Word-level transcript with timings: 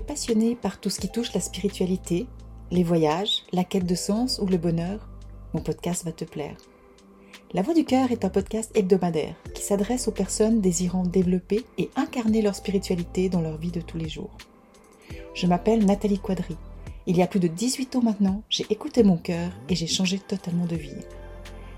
passionné 0.00 0.54
par 0.54 0.80
tout 0.80 0.90
ce 0.90 1.00
qui 1.00 1.08
touche 1.08 1.32
la 1.34 1.40
spiritualité, 1.40 2.26
les 2.70 2.82
voyages, 2.82 3.44
la 3.52 3.64
quête 3.64 3.86
de 3.86 3.94
sens 3.94 4.40
ou 4.42 4.46
le 4.46 4.56
bonheur, 4.56 5.08
mon 5.52 5.60
podcast 5.60 6.04
va 6.04 6.12
te 6.12 6.24
plaire. 6.24 6.56
La 7.52 7.62
Voix 7.62 7.74
du 7.74 7.84
Cœur 7.84 8.10
est 8.10 8.24
un 8.24 8.30
podcast 8.30 8.72
hebdomadaire 8.74 9.36
qui 9.54 9.62
s'adresse 9.62 10.08
aux 10.08 10.12
personnes 10.12 10.60
désirant 10.60 11.04
développer 11.04 11.64
et 11.78 11.88
incarner 11.94 12.42
leur 12.42 12.56
spiritualité 12.56 13.28
dans 13.28 13.40
leur 13.40 13.58
vie 13.58 13.70
de 13.70 13.80
tous 13.80 13.96
les 13.96 14.08
jours. 14.08 14.36
Je 15.34 15.46
m'appelle 15.46 15.84
Nathalie 15.84 16.18
Quadri. 16.18 16.56
Il 17.06 17.16
y 17.16 17.22
a 17.22 17.26
plus 17.26 17.40
de 17.40 17.46
18 17.46 17.96
ans 17.96 18.02
maintenant, 18.02 18.42
j'ai 18.48 18.66
écouté 18.70 19.04
mon 19.04 19.18
cœur 19.18 19.52
et 19.68 19.76
j'ai 19.76 19.86
changé 19.86 20.18
totalement 20.18 20.66
de 20.66 20.74
vie. 20.74 20.96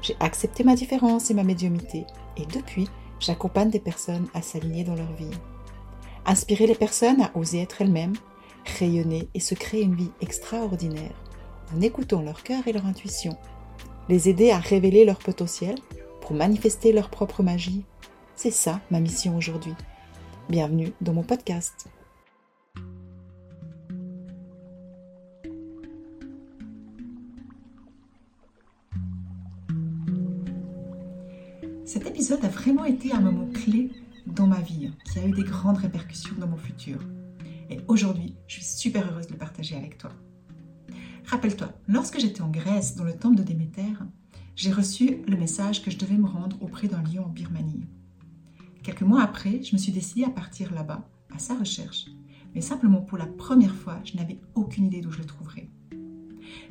J'ai 0.01 0.17
accepté 0.21 0.65
ma 0.65 0.77
différence 0.77 1.31
et 1.31 1.35
ma 1.35 1.45
médiumité 1.45 2.07
et 2.37 2.47
depuis, 2.47 2.89
j'accompagne 3.21 3.71
des 3.71 3.81
personnes 3.81 4.29
à 4.35 4.41
s'aligner 4.41 4.85
dans 4.85 4.95
leur 4.95 5.13
vie. 5.15 5.37
Inspirer 6.29 6.67
les 6.67 6.75
personnes 6.75 7.23
à 7.23 7.31
oser 7.37 7.63
être 7.63 7.83
elles-mêmes, 7.83 8.17
rayonner 8.81 9.29
et 9.35 9.39
se 9.39 9.55
créer 9.55 9.83
une 9.83 9.95
vie 9.95 10.11
extraordinaire 10.21 11.15
en 11.73 11.81
écoutant 11.81 12.21
leur 12.21 12.43
cœur 12.43 12.67
et 12.67 12.73
leur 12.73 12.85
intuition. 12.85 13.37
Les 14.09 14.29
aider 14.29 14.51
à 14.51 14.59
révéler 14.59 15.05
leur 15.05 15.19
potentiel 15.19 15.77
pour 16.21 16.35
manifester 16.35 16.93
leur 16.93 17.11
propre 17.11 17.45
magie. 17.45 17.85
C'est 18.35 18.51
ça 18.51 18.81
ma 18.91 18.99
mission 18.99 19.37
aujourd'hui. 19.37 19.75
Bienvenue 20.49 20.93
dans 21.01 21.13
mon 21.13 21.23
podcast. 21.23 21.87
Cet 31.85 32.05
épisode 32.05 32.45
a 32.45 32.49
vraiment 32.49 32.85
été 32.85 33.13
un 33.13 33.21
moment 33.21 33.47
clé 33.55 33.91
dans 34.27 34.47
ma 34.47 34.61
vie, 34.61 34.91
qui 35.05 35.19
a 35.19 35.27
eu 35.27 35.31
des 35.31 35.45
grandes 35.45 35.79
répercussions 35.79 36.37
dans 36.39 36.49
mon 36.49 36.57
futur. 36.57 36.99
Et 37.71 37.81
aujourd'hui, 37.89 38.35
je 38.47 38.55
suis 38.55 38.65
super 38.65 39.11
heureuse 39.11 39.27
de 39.27 39.33
le 39.33 39.39
partager 39.39 39.77
avec 39.77 39.99
toi. 39.99 40.11
Rappelle-toi, 41.27 41.73
lorsque 41.89 42.21
j'étais 42.21 42.43
en 42.43 42.51
Grèce, 42.51 42.95
dans 42.97 43.05
le 43.05 43.17
temple 43.17 43.37
de 43.37 43.43
Déméter, 43.43 43.93
j'ai 44.55 44.73
reçu 44.73 45.23
le 45.27 45.37
message 45.37 45.83
que 45.83 45.91
je 45.91 45.99
devais 45.99 46.17
me 46.17 46.27
rendre 46.27 46.61
auprès 46.63 46.89
d'un 46.89 47.03
lion 47.03 47.25
en 47.25 47.29
Birmanie. 47.29 47.87
Quelques 48.83 49.03
mois 49.03 49.23
après, 49.23 49.63
je 49.63 49.75
me 49.75 49.79
suis 49.79 49.93
décidée 49.93 50.25
à 50.25 50.31
partir 50.31 50.73
là-bas, 50.73 51.09
à 51.35 51.39
sa 51.39 51.57
recherche. 51.57 52.07
Mais 52.55 52.61
simplement 52.61 53.01
pour 53.01 53.19
la 53.19 53.27
première 53.27 53.75
fois, 53.75 54.01
je 54.05 54.17
n'avais 54.17 54.41
aucune 54.55 54.87
idée 54.87 55.01
d'où 55.01 55.11
je 55.11 55.19
le 55.19 55.25
trouverais. 55.25 55.69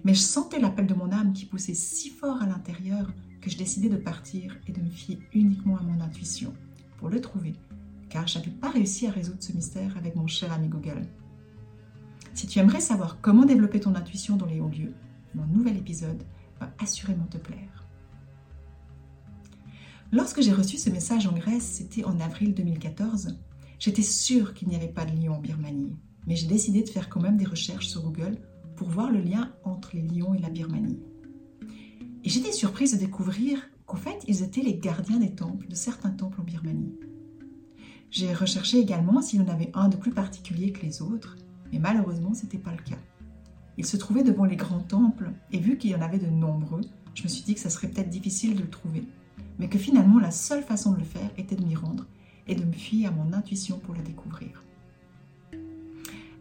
Mais 0.03 0.13
je 0.13 0.21
sentais 0.21 0.59
l'appel 0.59 0.87
de 0.87 0.93
mon 0.93 1.11
âme 1.11 1.33
qui 1.33 1.45
poussait 1.45 1.73
si 1.73 2.09
fort 2.09 2.41
à 2.41 2.47
l'intérieur 2.47 3.11
que 3.41 3.49
je 3.49 3.57
décidai 3.57 3.89
de 3.89 3.97
partir 3.97 4.57
et 4.67 4.71
de 4.71 4.81
me 4.81 4.89
fier 4.89 5.19
uniquement 5.33 5.77
à 5.77 5.83
mon 5.83 5.99
intuition 6.01 6.53
pour 6.97 7.09
le 7.09 7.21
trouver, 7.21 7.53
car 8.09 8.27
je 8.27 8.39
n'avais 8.39 8.51
pas 8.51 8.69
réussi 8.69 9.07
à 9.07 9.11
résoudre 9.11 9.41
ce 9.41 9.53
mystère 9.53 9.97
avec 9.97 10.15
mon 10.15 10.27
cher 10.27 10.51
ami 10.51 10.67
Google. 10.67 11.05
Si 12.33 12.47
tu 12.47 12.59
aimerais 12.59 12.81
savoir 12.81 13.19
comment 13.21 13.45
développer 13.45 13.79
ton 13.79 13.95
intuition 13.95 14.35
dans 14.35 14.45
les 14.45 14.59
hauts 14.59 14.69
lieux, 14.69 14.93
mon 15.33 15.45
nouvel 15.45 15.77
épisode 15.77 16.23
va 16.59 16.71
assurément 16.79 17.25
te 17.25 17.37
plaire. 17.37 17.85
Lorsque 20.11 20.41
j'ai 20.41 20.53
reçu 20.53 20.77
ce 20.77 20.89
message 20.89 21.27
en 21.27 21.33
Grèce, 21.33 21.63
c'était 21.63 22.03
en 22.05 22.19
avril 22.19 22.53
2014, 22.53 23.37
j'étais 23.79 24.01
sûre 24.01 24.53
qu'il 24.53 24.67
n'y 24.67 24.75
avait 24.75 24.87
pas 24.87 25.05
de 25.05 25.15
lion 25.15 25.35
en 25.35 25.39
Birmanie, 25.39 25.95
mais 26.27 26.35
j'ai 26.35 26.47
décidé 26.47 26.83
de 26.83 26.89
faire 26.89 27.09
quand 27.09 27.21
même 27.21 27.37
des 27.37 27.45
recherches 27.45 27.87
sur 27.87 28.03
Google 28.03 28.37
pour 28.75 28.89
voir 28.89 29.11
le 29.11 29.21
lien 29.21 29.53
entre 29.63 29.95
les 29.95 30.01
lions 30.01 30.33
et 30.33 30.39
la 30.39 30.49
Birmanie. 30.49 30.99
Et 32.23 32.29
j'étais 32.29 32.51
surprise 32.51 32.93
de 32.93 32.97
découvrir 32.97 33.59
qu'en 33.85 33.97
fait, 33.97 34.23
ils 34.27 34.43
étaient 34.43 34.61
les 34.61 34.77
gardiens 34.77 35.19
des 35.19 35.31
temples, 35.31 35.67
de 35.67 35.75
certains 35.75 36.09
temples 36.09 36.41
en 36.41 36.43
Birmanie. 36.43 36.95
J'ai 38.11 38.33
recherché 38.33 38.79
également 38.79 39.21
s'il 39.21 39.41
y 39.41 39.43
en 39.43 39.47
avait 39.47 39.71
un 39.73 39.89
de 39.89 39.97
plus 39.97 40.11
particulier 40.11 40.71
que 40.71 40.85
les 40.85 41.01
autres, 41.01 41.37
mais 41.71 41.79
malheureusement, 41.79 42.33
ce 42.33 42.43
n'était 42.43 42.57
pas 42.57 42.71
le 42.71 42.81
cas. 42.83 42.99
Il 43.77 43.85
se 43.85 43.97
trouvait 43.97 44.23
devant 44.23 44.45
les 44.45 44.55
grands 44.55 44.79
temples, 44.79 45.31
et 45.51 45.59
vu 45.59 45.77
qu'il 45.77 45.91
y 45.91 45.95
en 45.95 46.01
avait 46.01 46.19
de 46.19 46.29
nombreux, 46.29 46.81
je 47.13 47.23
me 47.23 47.27
suis 47.27 47.43
dit 47.43 47.53
que 47.53 47.59
ça 47.59 47.69
serait 47.69 47.89
peut-être 47.89 48.09
difficile 48.09 48.55
de 48.55 48.61
le 48.61 48.69
trouver, 48.69 49.03
mais 49.59 49.67
que 49.67 49.77
finalement 49.77 50.19
la 50.19 50.31
seule 50.31 50.63
façon 50.63 50.91
de 50.91 50.99
le 50.99 51.03
faire 51.03 51.29
était 51.37 51.55
de 51.55 51.65
m'y 51.65 51.75
rendre 51.75 52.05
et 52.47 52.55
de 52.55 52.63
me 52.63 52.73
fier 52.73 53.07
à 53.07 53.11
mon 53.11 53.33
intuition 53.33 53.79
pour 53.79 53.95
le 53.95 54.01
découvrir. 54.01 54.63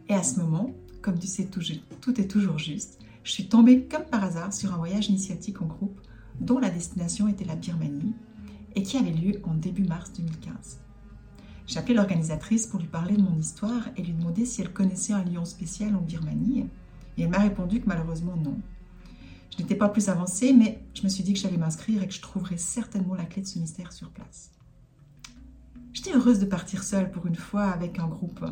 Et 0.09 0.15
à 0.15 0.22
ce 0.22 0.38
moment, 0.38 0.71
comme 1.00 1.19
tu 1.19 1.27
sais, 1.27 1.47
tout, 1.47 1.60
tout 2.00 2.21
est 2.21 2.28
toujours 2.28 2.59
juste, 2.59 3.00
je 3.22 3.33
suis 3.33 3.49
tombée 3.49 3.84
comme 3.84 4.04
par 4.04 4.22
hasard 4.22 4.53
sur 4.53 4.75
un 4.75 4.77
voyage 4.77 5.09
initiatique 5.09 5.62
en 5.62 5.66
groupe 5.66 6.00
dont 6.41 6.59
la 6.59 6.71
destination 6.71 7.28
était 7.28 7.45
la 7.45 7.56
Birmanie 7.56 8.15
et 8.75 8.83
qui 8.83 8.97
avait 8.97 9.11
lieu 9.11 9.41
en 9.45 9.55
début 9.55 9.84
mars 9.84 10.12
2015. 10.12 10.81
J'ai 11.67 11.78
appelé 11.78 11.95
l'organisatrice 11.95 12.67
pour 12.67 12.81
lui 12.81 12.89
parler 12.89 13.17
de 13.17 13.22
mon 13.22 13.39
histoire 13.39 13.89
et 13.97 14.03
lui 14.03 14.12
demander 14.12 14.45
si 14.45 14.61
elle 14.61 14.72
connaissait 14.72 15.12
un 15.12 15.25
lion 15.25 15.45
spécial 15.45 15.95
en 15.97 16.00
Birmanie 16.00 16.67
et 17.17 17.22
elle 17.22 17.31
m'a 17.31 17.39
répondu 17.39 17.81
que 17.81 17.87
malheureusement 17.87 18.37
non. 18.37 18.59
Je 19.50 19.62
n'étais 19.62 19.77
pas 19.77 19.89
plus 19.89 20.09
avancée, 20.09 20.53
mais 20.53 20.81
je 20.95 21.03
me 21.05 21.09
suis 21.09 21.22
dit 21.22 21.33
que 21.33 21.39
j'allais 21.39 21.56
m'inscrire 21.56 22.03
et 22.03 22.09
que 22.09 22.15
je 22.15 22.21
trouverais 22.21 22.56
certainement 22.56 23.15
la 23.15 23.25
clé 23.25 23.41
de 23.41 23.47
ce 23.47 23.59
mystère 23.59 23.93
sur 23.93 24.11
place. 24.11 24.51
J'étais 25.93 26.12
heureuse 26.12 26.41
de 26.41 26.45
partir 26.45 26.83
seule 26.83 27.11
pour 27.11 27.27
une 27.27 27.37
fois 27.37 27.66
avec 27.66 28.01
un 28.01 28.09
groupe 28.09 28.45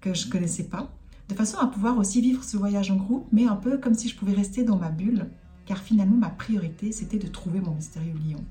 que 0.00 0.12
je 0.12 0.26
ne 0.26 0.32
connaissais 0.32 0.68
pas, 0.68 0.92
de 1.28 1.34
façon 1.34 1.58
à 1.58 1.66
pouvoir 1.66 1.98
aussi 1.98 2.20
vivre 2.20 2.44
ce 2.44 2.56
voyage 2.56 2.90
en 2.90 2.96
groupe, 2.96 3.26
mais 3.32 3.46
un 3.46 3.56
peu 3.56 3.78
comme 3.78 3.94
si 3.94 4.08
je 4.08 4.16
pouvais 4.16 4.34
rester 4.34 4.62
dans 4.62 4.76
ma 4.76 4.90
bulle 4.90 5.30
car 5.66 5.78
finalement 5.78 6.16
ma 6.16 6.30
priorité 6.30 6.92
c'était 6.92 7.18
de 7.18 7.26
trouver 7.26 7.60
mon 7.60 7.74
mystérieux 7.74 8.14
lion. 8.14 8.44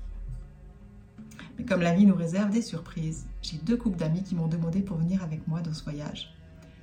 Mais 1.58 1.64
comme 1.64 1.80
la 1.80 1.94
vie 1.94 2.06
nous 2.06 2.14
réserve 2.14 2.50
des 2.50 2.62
surprises, 2.62 3.26
j'ai 3.42 3.56
deux 3.56 3.76
couples 3.76 3.98
d'amis 3.98 4.22
qui 4.22 4.34
m'ont 4.34 4.46
demandé 4.46 4.82
pour 4.82 4.98
venir 4.98 5.22
avec 5.22 5.48
moi 5.48 5.60
dans 5.60 5.72
ce 5.72 5.82
voyage. 5.82 6.34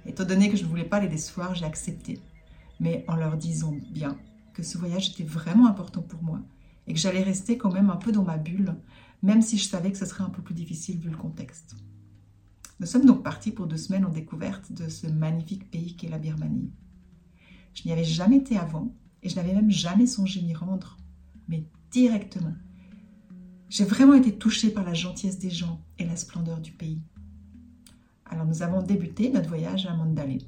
Étant 0.06 0.26
donné 0.26 0.50
que 0.50 0.58
je 0.58 0.64
ne 0.64 0.68
voulais 0.68 0.84
pas 0.84 1.00
les 1.00 1.08
décevoir, 1.08 1.56
j'ai 1.56 1.66
accepté, 1.66 2.20
mais 2.80 3.06
en 3.08 3.16
leur 3.16 3.38
disant 3.38 3.74
bien 3.92 4.18
que 4.54 4.64
ce 4.64 4.78
voyage 4.78 5.10
était 5.12 5.24
vraiment 5.24 5.68
important 5.68 6.02
pour 6.02 6.22
moi 6.24 6.40
et 6.88 6.94
que 6.94 7.00
j'allais 7.00 7.24
rester 7.24 7.58
quand 7.58 7.72
même 7.72 7.90
un 7.90 7.96
peu 7.96 8.12
dans 8.12 8.24
ma 8.24 8.38
bulle, 8.38 8.76
même 9.22 9.42
si 9.42 9.58
je 9.58 9.68
savais 9.68 9.92
que 9.92 9.98
ce 9.98 10.06
serait 10.06 10.24
un 10.24 10.30
peu 10.30 10.42
plus 10.42 10.56
difficile 10.56 11.00
vu 11.00 11.10
le 11.10 11.18
contexte. 11.18 11.76
Nous 12.80 12.88
sommes 12.88 13.06
donc 13.06 13.24
partis 13.24 13.52
pour 13.52 13.68
deux 13.68 13.78
semaines 13.78 14.06
en 14.06 14.10
découverte 14.10 14.72
de 14.74 14.90
ce 14.90 15.08
magnifique 15.08 15.70
pays 15.70 15.96
qu'est 15.96 16.10
la 16.10 16.18
Birmanie. 16.18 16.72
Je 17.74 17.84
n'y 17.86 17.94
avais 17.94 18.04
jamais 18.04 18.38
été 18.38 18.58
avant 18.58 18.94
et 19.24 19.30
je 19.30 19.36
n'avais 19.36 19.54
même 19.54 19.72
jamais 19.72 20.06
songé 20.06 20.42
m'y 20.42 20.54
rendre, 20.54 20.98
mais 21.48 21.66
directement. 21.92 22.54
J'ai 23.70 23.86
vraiment 23.86 24.14
été 24.14 24.38
touchée 24.38 24.70
par 24.70 24.84
la 24.84 24.94
gentillesse 24.94 25.40
des 25.40 25.50
gens 25.50 25.82
et 25.98 26.06
la 26.06 26.16
splendeur 26.16 26.60
du 26.60 26.72
pays. 26.72 27.02
Alors 28.26 28.46
nous 28.46 28.62
avons 28.62 28.82
débuté 28.82 29.32
notre 29.32 29.50
voyage 29.50 29.86
à 29.86 29.96
Mandalay. 29.96 30.40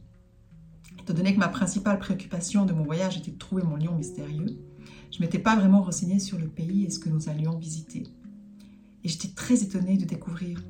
Étant 0.99 1.13
donné 1.13 1.33
que 1.33 1.39
ma 1.39 1.47
principale 1.47 1.99
préoccupation 1.99 2.65
de 2.65 2.73
mon 2.73 2.83
voyage 2.83 3.17
était 3.17 3.31
de 3.31 3.37
trouver 3.37 3.63
mon 3.63 3.77
lion 3.77 3.95
mystérieux, 3.95 4.59
je 5.11 5.19
ne 5.19 5.25
m'étais 5.25 5.39
pas 5.39 5.55
vraiment 5.55 5.81
renseignée 5.81 6.19
sur 6.19 6.37
le 6.37 6.47
pays 6.47 6.85
et 6.85 6.89
ce 6.89 6.99
que 6.99 7.09
nous 7.09 7.29
allions 7.29 7.57
visiter. 7.57 8.03
Et 9.03 9.07
j'étais 9.07 9.29
très 9.29 9.63
étonnée 9.63 9.97
de 9.97 10.05
découvrir 10.05 10.63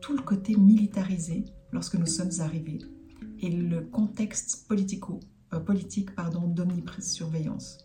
tout 0.00 0.16
le 0.16 0.22
côté 0.22 0.56
militarisé 0.56 1.44
lorsque 1.72 1.96
nous 1.96 2.06
sommes 2.06 2.40
arrivés 2.40 2.78
et 3.40 3.50
le 3.50 3.80
contexte 3.80 4.66
politico 4.68 5.20
euh, 5.52 5.60
politique 5.60 6.14
pardon, 6.14 6.46
d'omnisurveillance. 6.48 7.78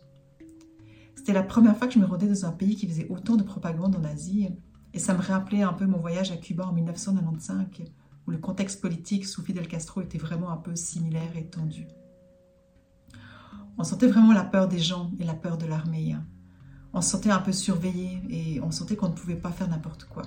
C'était 1.16 1.32
la 1.32 1.42
première 1.42 1.76
fois 1.76 1.86
que 1.86 1.94
je 1.94 1.98
me 1.98 2.06
rendais 2.06 2.26
dans 2.26 2.46
un 2.46 2.52
pays 2.52 2.74
qui 2.74 2.88
faisait 2.88 3.06
autant 3.08 3.36
de 3.36 3.42
propagande 3.42 3.94
en 3.96 4.04
Asie, 4.04 4.48
et 4.94 4.98
ça 4.98 5.14
me 5.14 5.22
rappelait 5.22 5.62
un 5.62 5.72
peu 5.72 5.86
mon 5.86 5.98
voyage 5.98 6.32
à 6.32 6.36
Cuba 6.36 6.66
en 6.66 6.72
1995, 6.72 7.66
où 8.26 8.30
le 8.30 8.38
contexte 8.38 8.80
politique 8.80 9.26
sous 9.26 9.42
Fidel 9.42 9.68
Castro 9.68 10.00
était 10.00 10.18
vraiment 10.18 10.50
un 10.50 10.56
peu 10.56 10.74
similaire 10.76 11.36
et 11.36 11.46
tendu. 11.46 11.86
On 13.78 13.84
sentait 13.84 14.06
vraiment 14.06 14.32
la 14.32 14.44
peur 14.44 14.68
des 14.68 14.78
gens 14.78 15.10
et 15.18 15.24
la 15.24 15.34
peur 15.34 15.56
de 15.56 15.66
l'armée. 15.66 16.16
On 16.92 17.00
se 17.00 17.10
sentait 17.10 17.30
un 17.30 17.38
peu 17.38 17.52
surveillé 17.52 18.20
et 18.28 18.60
on 18.60 18.70
sentait 18.70 18.96
qu'on 18.96 19.08
ne 19.08 19.14
pouvait 19.14 19.36
pas 19.36 19.50
faire 19.50 19.68
n'importe 19.68 20.04
quoi. 20.04 20.24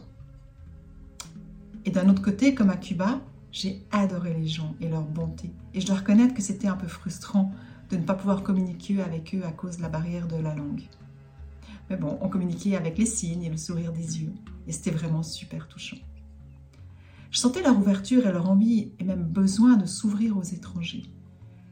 Et 1.85 1.91
d'un 1.91 2.09
autre 2.09 2.23
côté, 2.23 2.55
comme 2.55 2.71
à 2.71 2.77
Cuba, 2.77 3.21
j'ai 3.55 3.85
adoré 3.89 4.33
les 4.33 4.47
gens 4.47 4.75
et 4.81 4.89
leur 4.89 5.03
bonté. 5.03 5.49
Et 5.73 5.79
je 5.79 5.87
dois 5.87 5.95
reconnaître 5.95 6.33
que 6.33 6.41
c'était 6.41 6.67
un 6.67 6.75
peu 6.75 6.87
frustrant 6.87 7.53
de 7.89 7.95
ne 7.95 8.03
pas 8.03 8.13
pouvoir 8.13 8.43
communiquer 8.43 9.01
avec 9.01 9.33
eux 9.33 9.45
à 9.45 9.51
cause 9.53 9.77
de 9.77 9.81
la 9.81 9.87
barrière 9.87 10.27
de 10.27 10.35
la 10.35 10.53
langue. 10.53 10.83
Mais 11.89 11.95
bon, 11.95 12.17
on 12.19 12.27
communiquait 12.27 12.75
avec 12.75 12.97
les 12.97 13.05
signes 13.05 13.43
et 13.43 13.49
le 13.49 13.55
sourire 13.55 13.93
des 13.93 14.19
yeux. 14.21 14.33
Et 14.67 14.73
c'était 14.73 14.91
vraiment 14.91 15.23
super 15.23 15.69
touchant. 15.69 15.95
Je 17.31 17.39
sentais 17.39 17.61
leur 17.61 17.77
ouverture 17.77 18.27
et 18.27 18.31
leur 18.33 18.49
envie 18.49 18.91
et 18.99 19.05
même 19.05 19.23
besoin 19.23 19.77
de 19.77 19.85
s'ouvrir 19.85 20.37
aux 20.37 20.43
étrangers. 20.43 21.05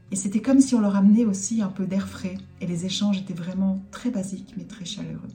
Et 0.10 0.16
c'était 0.16 0.42
comme 0.42 0.62
si 0.62 0.76
on 0.76 0.80
leur 0.80 0.96
amenait 0.96 1.26
aussi 1.26 1.62
un 1.62 1.68
peu 1.68 1.86
d'air 1.86 2.08
frais 2.08 2.38
et 2.62 2.66
les 2.66 2.86
échanges 2.86 3.18
étaient 3.18 3.34
vraiment 3.34 3.84
très 3.92 4.10
basiques 4.10 4.54
mais 4.56 4.64
très 4.64 4.86
chaleureux. 4.86 5.34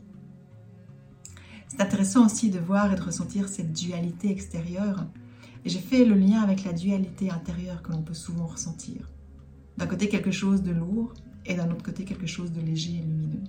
C'est 1.66 1.82
intéressant 1.82 2.24
aussi 2.24 2.48
de 2.48 2.58
voir 2.58 2.90
et 2.90 2.96
de 2.96 3.02
ressentir 3.02 3.50
cette 3.50 3.74
dualité 3.74 4.30
extérieure 4.30 5.04
et 5.64 5.68
j'ai 5.68 5.78
fait 5.80 6.04
le 6.04 6.14
lien 6.14 6.40
avec 6.40 6.64
la 6.64 6.72
dualité 6.72 7.30
intérieure 7.30 7.82
que 7.82 7.92
l'on 7.92 8.02
peut 8.02 8.14
souvent 8.14 8.46
ressentir. 8.46 9.10
D'un 9.76 9.86
côté 9.86 10.08
quelque 10.08 10.30
chose 10.30 10.62
de 10.62 10.72
lourd 10.72 11.14
et 11.46 11.54
d'un 11.54 11.70
autre 11.70 11.84
côté 11.84 12.04
quelque 12.04 12.26
chose 12.26 12.52
de 12.52 12.60
léger 12.60 12.96
et 12.96 13.02
lumineux. 13.02 13.44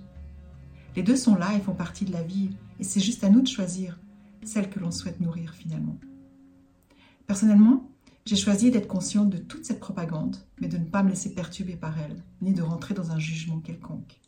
Les 0.96 1.02
deux 1.02 1.16
sont 1.16 1.36
là 1.36 1.54
et 1.56 1.60
font 1.60 1.74
partie 1.74 2.04
de 2.04 2.12
la 2.12 2.22
vie 2.22 2.50
et 2.78 2.84
c'est 2.84 3.00
juste 3.00 3.24
à 3.24 3.30
nous 3.30 3.42
de 3.42 3.48
choisir 3.48 3.98
celle 4.44 4.70
que 4.70 4.80
l'on 4.80 4.90
souhaite 4.90 5.20
nourrir 5.20 5.54
finalement. 5.54 5.98
Personnellement, 7.26 7.90
J'ai 8.26 8.36
choisi 8.36 8.70
d'être 8.70 8.86
consciente 8.86 9.30
de 9.30 9.38
toute 9.38 9.64
cette 9.64 9.80
propagande, 9.80 10.36
mais 10.60 10.68
de 10.68 10.76
ne 10.76 10.84
pas 10.84 11.02
me 11.02 11.08
laisser 11.08 11.34
perturber 11.34 11.74
par 11.74 11.98
elle, 11.98 12.22
ni 12.42 12.52
de 12.52 12.62
rentrer 12.62 12.94
dans 12.94 13.10
un 13.10 13.18
jugement 13.18 13.60
quelconque. 13.60 14.20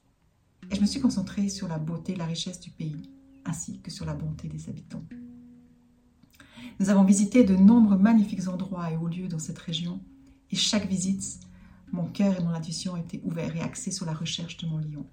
Et 0.70 0.76
je 0.76 0.80
me 0.80 0.86
suis 0.86 1.00
concentrée 1.00 1.48
sur 1.48 1.68
la 1.68 1.78
beauté 1.78 2.12
et 2.12 2.16
la 2.16 2.26
richesse 2.26 2.58
du 2.58 2.70
pays, 2.70 3.10
ainsi 3.44 3.80
que 3.80 3.90
sur 3.90 4.06
la 4.06 4.14
bonté 4.14 4.48
des 4.48 4.68
habitants. 4.68 5.04
Nous 6.80 6.90
avons 6.90 7.04
visité 7.04 7.44
de 7.44 7.54
nombreux 7.54 7.98
magnifiques 7.98 8.48
endroits 8.48 8.90
et 8.90 8.96
hauts 8.96 9.08
lieux 9.08 9.28
dans 9.28 9.38
cette 9.38 9.58
région, 9.58 10.00
et 10.50 10.56
chaque 10.56 10.86
visite, 10.86 11.40
mon 11.92 12.06
cœur 12.06 12.38
et 12.38 12.42
mon 12.42 12.50
intuition 12.50 12.96
étaient 12.96 13.20
ouverts 13.24 13.56
et 13.56 13.60
axés 13.60 13.90
sur 13.90 14.06
la 14.06 14.14
recherche 14.14 14.56
de 14.58 14.66
mon 14.66 14.78
lion. 14.78 15.06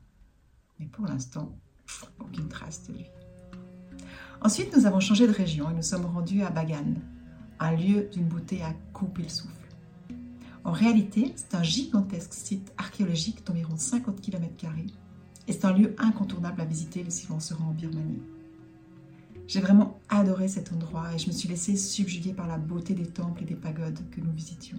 Mais 0.80 0.88
pour 0.88 1.06
l'instant, 1.06 1.58
aucune 2.20 2.48
trace 2.48 2.88
de 2.88 2.94
lui. 2.94 3.06
Ensuite, 4.42 4.76
nous 4.76 4.86
avons 4.86 5.02
changé 5.02 5.28
de 5.28 5.34
région 5.34 5.70
et 5.70 5.74
nous 5.74 5.82
sommes 5.82 6.06
rendus 6.06 6.42
à 6.44 6.50
Bagan, 6.50 6.96
un 7.60 7.72
lieu 7.76 8.10
d'une 8.14 8.28
beauté 8.28 8.62
à 8.64 8.74
couper 8.94 9.24
le 9.24 9.30
souffle. 9.30 9.54
En 10.64 10.72
réalité, 10.72 11.34
c'est 11.36 11.56
un 11.56 11.64
gigantesque 11.64 12.34
site 12.34 12.72
archéologique 12.78 13.46
d'environ 13.46 13.76
50 13.76 14.22
km 14.22 14.54
et 15.48 15.52
c'est 15.52 15.66
un 15.66 15.74
lieu 15.74 15.96
incontournable 15.98 16.62
à 16.62 16.66
visiter 16.66 17.04
si 17.10 17.28
l'on 17.28 17.40
se 17.40 17.54
rend 17.54 17.70
en 17.70 17.74
Birmanie. 17.74 18.22
J'ai 19.50 19.62
vraiment 19.62 20.00
adoré 20.10 20.48
cet 20.48 20.72
endroit 20.74 21.12
et 21.12 21.18
je 21.18 21.26
me 21.26 21.32
suis 21.32 21.50
laissée 21.50 21.76
subjuguer 21.76 22.34
par 22.34 22.46
la 22.46 22.60
beauté 22.60 22.94
des 22.94 23.08
temples 23.08 23.42
et 23.42 23.48
des 23.48 23.56
pagodes 23.56 24.00
que 24.12 24.22
nous 24.22 24.32
visitions. 24.32 24.78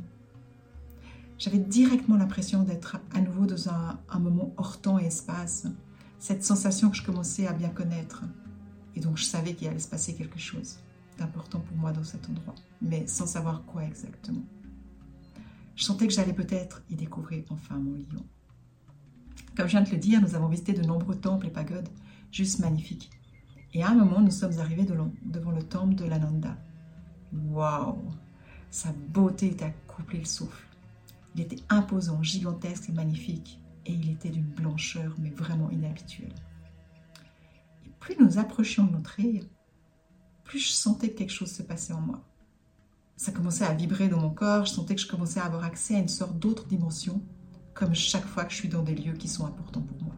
J'avais 1.39 1.59
directement 1.59 2.17
l'impression 2.17 2.63
d'être 2.63 2.99
à 3.13 3.21
nouveau 3.21 3.47
dans 3.47 3.69
un, 3.69 4.19
moment 4.21 4.55
hors 4.59 4.81
temps 4.81 5.01
et 5.01 5.07
espace, 5.07 5.67
cette 6.21 6.45
sensation 6.45 6.89
que 6.89 6.97
je 6.97 7.03
commençais 7.03 7.49
à 7.49 7.53
bien 7.53 7.71
connaître, 7.71 8.23
et 8.95 9.01
donc 9.01 9.17
je 9.17 9.25
savais 9.25 9.55
qu'il 9.55 9.67
allait 9.67 9.81
se 9.81 9.89
passer 9.89 10.15
quelque 10.15 10.39
chose 10.39 10.79
d'important 11.19 11.59
pour 11.59 11.77
moi 11.77 11.91
dans 11.91 12.05
cet 12.05 12.31
endroit, 12.31 12.55
mais 12.81 13.09
sans 13.09 13.27
savoir 13.27 13.65
quoi 13.65 13.83
exactement. 13.83 14.45
Je 15.75 15.83
sentais 15.83 16.07
que 16.07 16.13
j'allais 16.13 16.33
peut-être 16.33 16.85
y 16.89 16.95
découvrir 16.95 17.43
enfin 17.51 17.75
mon 17.75 17.95
lion. 17.95 18.25
Comme 19.57 19.67
je 19.67 19.73
viens 19.73 19.83
de 19.83 19.91
le 19.91 19.97
dire, 19.97 20.23
nous 20.23 20.37
avons 20.37 20.47
visité 20.47 20.75
de 20.75 20.87
nombreux 20.87 21.17
temples 21.17 21.49
et 21.49 21.51
pagodes, 21.51 21.89
juste 22.31 22.61
magnifiques. 22.61 23.11
Et 23.73 23.83
à 23.83 23.91
un 23.91 23.95
moment, 23.95 24.21
nous 24.21 24.31
sommes 24.31 24.59
arrivés 24.59 24.85
devant 24.85 25.51
le 25.51 25.63
temple 25.63 25.95
de 25.95 26.05
l'Ananda. 26.05 26.57
Waouh 27.33 27.99
Sa 28.71 28.93
beauté 28.93 29.49
était 29.49 29.67
à 29.67 29.71
coupler 29.87 30.19
le 30.21 30.25
souffle. 30.25 30.67
Il 31.35 31.43
était 31.43 31.63
imposant, 31.69 32.23
gigantesque 32.23 32.89
et 32.89 32.93
magnifique, 32.93 33.61
et 33.87 33.93
il 33.93 34.11
était 34.11 34.31
d'une 34.31 34.43
blancheur 34.43 35.15
mais 35.19 35.31
vraiment 35.31 35.71
inhabituelle 35.71 36.35
plus 38.01 38.17
nous 38.19 38.39
approchions 38.39 38.85
de 38.85 38.93
notre 38.93 39.21
île, 39.21 39.49
plus 40.43 40.59
je 40.59 40.73
sentais 40.73 41.11
que 41.11 41.19
quelque 41.19 41.33
chose 41.33 41.53
se 41.53 41.63
passait 41.63 41.93
en 41.93 42.01
moi. 42.01 42.21
Ça 43.17 43.31
commençait 43.31 43.67
à 43.67 43.75
vibrer 43.75 44.09
dans 44.09 44.21
mon 44.21 44.31
corps, 44.31 44.65
je 44.65 44.73
sentais 44.73 44.95
que 44.95 45.03
je 45.03 45.07
commençais 45.07 45.39
à 45.39 45.45
avoir 45.45 45.65
accès 45.65 45.95
à 45.95 45.99
une 45.99 46.09
sorte 46.09 46.39
d'autre 46.39 46.67
dimension, 46.67 47.23
comme 47.75 47.95
chaque 47.95 48.25
fois 48.25 48.45
que 48.45 48.51
je 48.51 48.57
suis 48.57 48.69
dans 48.69 48.83
des 48.83 48.95
lieux 48.95 49.13
qui 49.13 49.29
sont 49.29 49.47
importants 49.47 49.83
pour 49.83 50.03
moi. 50.03 50.15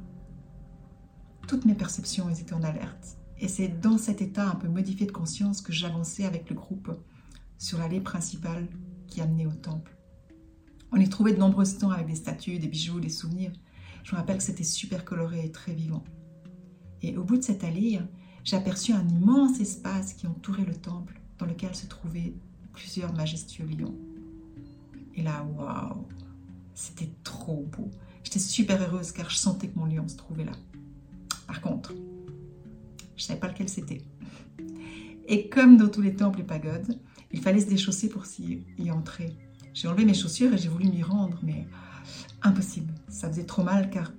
Toutes 1.48 1.64
mes 1.64 1.75
perceptions 1.75 2.31
étaient 2.31 2.55
en 2.55 2.62
alerte, 2.62 3.19
et 3.43 3.49
c'est 3.49 3.67
dans 3.67 3.99
cet 3.99 4.23
état 4.23 4.49
un 4.49 4.55
peu 4.55 4.69
modifié 4.69 5.05
de 5.05 5.11
conscience 5.11 5.61
que 5.61 5.73
j'avançais 5.73 6.25
avec 6.25 6.49
le 6.49 6.55
groupe 6.55 6.93
sur 7.59 7.77
l'allée 7.79 8.00
principale 8.00 8.69
qui 9.09 9.21
amenait 9.21 9.47
au 9.47 9.53
temple. 9.53 9.97
On 10.93 10.97
y 10.97 11.09
trouvait 11.09 11.33
de 11.33 11.41
nombreux 11.41 11.65
stands 11.65 11.91
avec 11.91 12.06
des 12.06 12.15
statues, 12.15 12.61
des 12.61 12.69
bijoux, 12.69 13.00
des 13.00 13.09
souvenirs. 13.09 13.50
Je 14.05 14.12
me 14.12 14.21
rappelle 14.21 14.37
que 14.37 14.44
c'était 14.44 14.62
super 14.62 15.05
coloré 15.05 15.44
et 15.44 15.50
très 15.50 15.75
vivant. 15.75 16.05
Et 17.03 17.17
au 17.17 17.25
bout 17.25 17.37
de 17.37 17.43
cette 17.43 17.65
allée, 17.65 18.00
j'ai 18.44 18.55
aperçu 18.55 18.93
un 18.93 19.09
immense 19.09 19.59
espace 19.59 20.12
qui 20.15 20.29
entourait 20.29 20.65
le 20.65 20.77
temple, 20.77 21.21
dans 21.39 21.47
lequel 21.47 21.75
se 21.75 21.87
trouvaient 21.87 22.35
plusieurs 22.73 23.12
majestueux 23.12 23.67
lions. 23.67 23.97
Et 25.17 25.23
là, 25.23 25.44
waouh, 25.56 26.06
c'était 26.75 27.11
trop 27.25 27.67
beau. 27.77 27.91
J'étais 28.23 28.39
super 28.39 28.81
heureuse 28.81 29.11
car 29.11 29.29
je 29.31 29.37
sentais 29.37 29.67
que 29.67 29.79
mon 29.81 29.87
lion 29.87 30.06
se 30.06 30.17
trouvait 30.17 30.44
là. 30.44 30.53
Par 31.49 31.61
contre, 31.61 31.93
je 33.17 33.23
ne 33.23 33.26
savais 33.26 33.41
pas 33.41 33.49
lequel 33.49 33.69
c'était. 33.69 34.03
Et 35.26 35.49
comme 35.49 35.76
dans 35.76 35.88
tous 35.88 36.03
les 36.03 36.14
temples 36.14 36.41
et 36.41 36.44
pagodes, 36.44 36.99
il 37.31 37.41
fallait 37.41 37.61
se 37.61 37.69
déchausser 37.69 38.09
pour 38.09 38.26
s'y 38.26 38.64
y 38.79 38.91
entrer. 38.91 39.37
J'ai 39.75 39.88
enlevé 39.88 40.05
mes 40.05 40.14
chaussures 40.14 40.53
et 40.53 40.59
j'ai 40.59 40.69
voulu 40.69 40.87
m'y 40.87 41.03
rendre, 41.03 41.38
mais 41.43 41.67
impossible. 42.43 42.93
Ça 43.09 43.29
faisait 43.29 43.44
trop 43.44 43.62
mal 43.62 43.91
car 43.91 44.12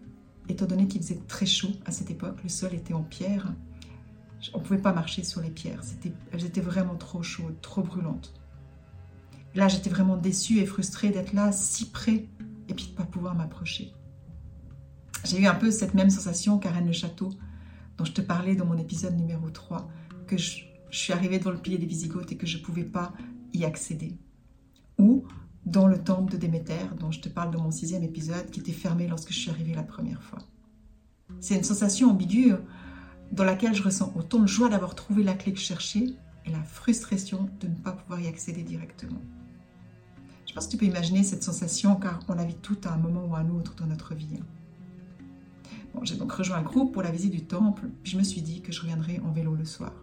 étant 0.49 0.65
donné 0.65 0.87
qu'il 0.87 1.01
faisait 1.01 1.21
très 1.27 1.45
chaud 1.45 1.71
à 1.85 1.91
cette 1.91 2.11
époque, 2.11 2.41
le 2.43 2.49
sol 2.49 2.73
était 2.73 2.93
en 2.93 3.03
pierre, 3.03 3.53
on 4.53 4.59
ne 4.59 4.63
pouvait 4.63 4.81
pas 4.81 4.93
marcher 4.93 5.23
sur 5.23 5.41
les 5.41 5.49
pierres. 5.49 5.81
elles 6.31 6.45
étaient 6.45 6.61
vraiment 6.61 6.95
trop 6.95 7.23
chaudes, 7.23 7.61
trop 7.61 7.81
brûlantes. 7.81 8.33
Là, 9.55 9.67
j'étais 9.67 9.89
vraiment 9.89 10.17
déçue 10.17 10.59
et 10.59 10.65
frustrée 10.65 11.11
d'être 11.11 11.33
là, 11.33 11.51
si 11.51 11.89
près, 11.91 12.27
et 12.67 12.73
puis 12.73 12.87
de 12.87 12.91
ne 12.91 12.97
pas 12.97 13.03
pouvoir 13.03 13.35
m'approcher. 13.35 13.93
J'ai 15.25 15.39
eu 15.39 15.45
un 15.45 15.55
peu 15.55 15.71
cette 15.71 15.93
même 15.93 16.09
sensation 16.09 16.57
qu'à 16.57 16.71
Rennes-le-Château, 16.71 17.29
dont 17.97 18.05
je 18.05 18.11
te 18.11 18.21
parlais 18.21 18.55
dans 18.55 18.65
mon 18.65 18.77
épisode 18.77 19.15
numéro 19.15 19.49
3, 19.49 19.89
que 20.27 20.37
je, 20.37 20.63
suis 20.91 21.11
arrivée 21.11 21.39
dans 21.39 21.49
le 21.49 21.57
pilier 21.57 21.79
des 21.79 21.87
Visigoths 21.87 22.31
et 22.31 22.37
que 22.37 22.45
je 22.45 22.59
ne 22.59 22.63
pouvais 22.63 22.83
pas 22.83 23.13
y 23.51 23.65
accéder. 23.65 24.15
Ou 24.99 25.23
dans 25.65 25.87
le 25.87 25.97
temple 25.97 26.31
de 26.31 26.37
Déméter, 26.37 26.85
dont 26.99 27.09
je 27.09 27.19
te 27.19 27.29
parle 27.29 27.49
dans 27.49 27.63
mon 27.63 27.71
sixième 27.71 28.03
épisode, 28.03 28.51
qui 28.51 28.59
était 28.59 28.73
fermé 28.73 29.07
lorsque 29.07 29.31
je 29.31 29.39
suis 29.39 29.49
arrivée 29.49 29.73
la 29.73 29.81
première 29.81 30.21
fois. 30.21 30.39
C'est 31.39 31.55
une 31.55 31.63
sensation 31.63 32.11
ambiguë 32.11 32.53
dans 33.31 33.43
laquelle 33.43 33.73
je 33.73 33.81
ressens 33.81 34.13
autant 34.15 34.39
de 34.39 34.47
joie 34.47 34.69
d'avoir 34.69 34.93
trouvé 34.93 35.23
la 35.23 35.33
clé 35.33 35.53
que 35.53 35.59
je 35.59 35.65
cherchais 35.65 36.05
et 36.45 36.51
la 36.51 36.61
frustration 36.61 37.49
de 37.59 37.67
ne 37.67 37.75
pas 37.75 37.93
pouvoir 37.93 38.19
y 38.19 38.27
accéder 38.27 38.61
directement. 38.61 39.21
Je 40.45 40.53
pense 40.53 40.67
que 40.67 40.71
tu 40.71 40.77
peux 40.77 40.85
imaginer 40.85 41.23
cette 41.23 41.41
sensation 41.41 41.95
car 41.95 42.19
on 42.27 42.35
la 42.35 42.45
vit 42.45 42.53
toute 42.53 42.85
à 42.85 42.93
un 42.93 42.97
moment 42.97 43.25
ou 43.25 43.35
à 43.35 43.39
un 43.39 43.49
autre 43.49 43.73
dans 43.75 43.87
notre 43.87 44.13
vie. 44.13 44.39
J'ai 46.03 46.15
donc 46.17 46.33
rejoint 46.33 46.57
un 46.57 46.63
groupe 46.63 46.91
pour 46.91 47.01
la 47.01 47.11
visite 47.11 47.31
du 47.31 47.45
temple, 47.45 47.89
puis 48.03 48.11
je 48.11 48.17
me 48.17 48.23
suis 48.23 48.41
dit 48.41 48.61
que 48.61 48.73
je 48.73 48.81
reviendrais 48.81 49.19
en 49.19 49.31
vélo 49.31 49.55
le 49.55 49.63
soir, 49.63 49.93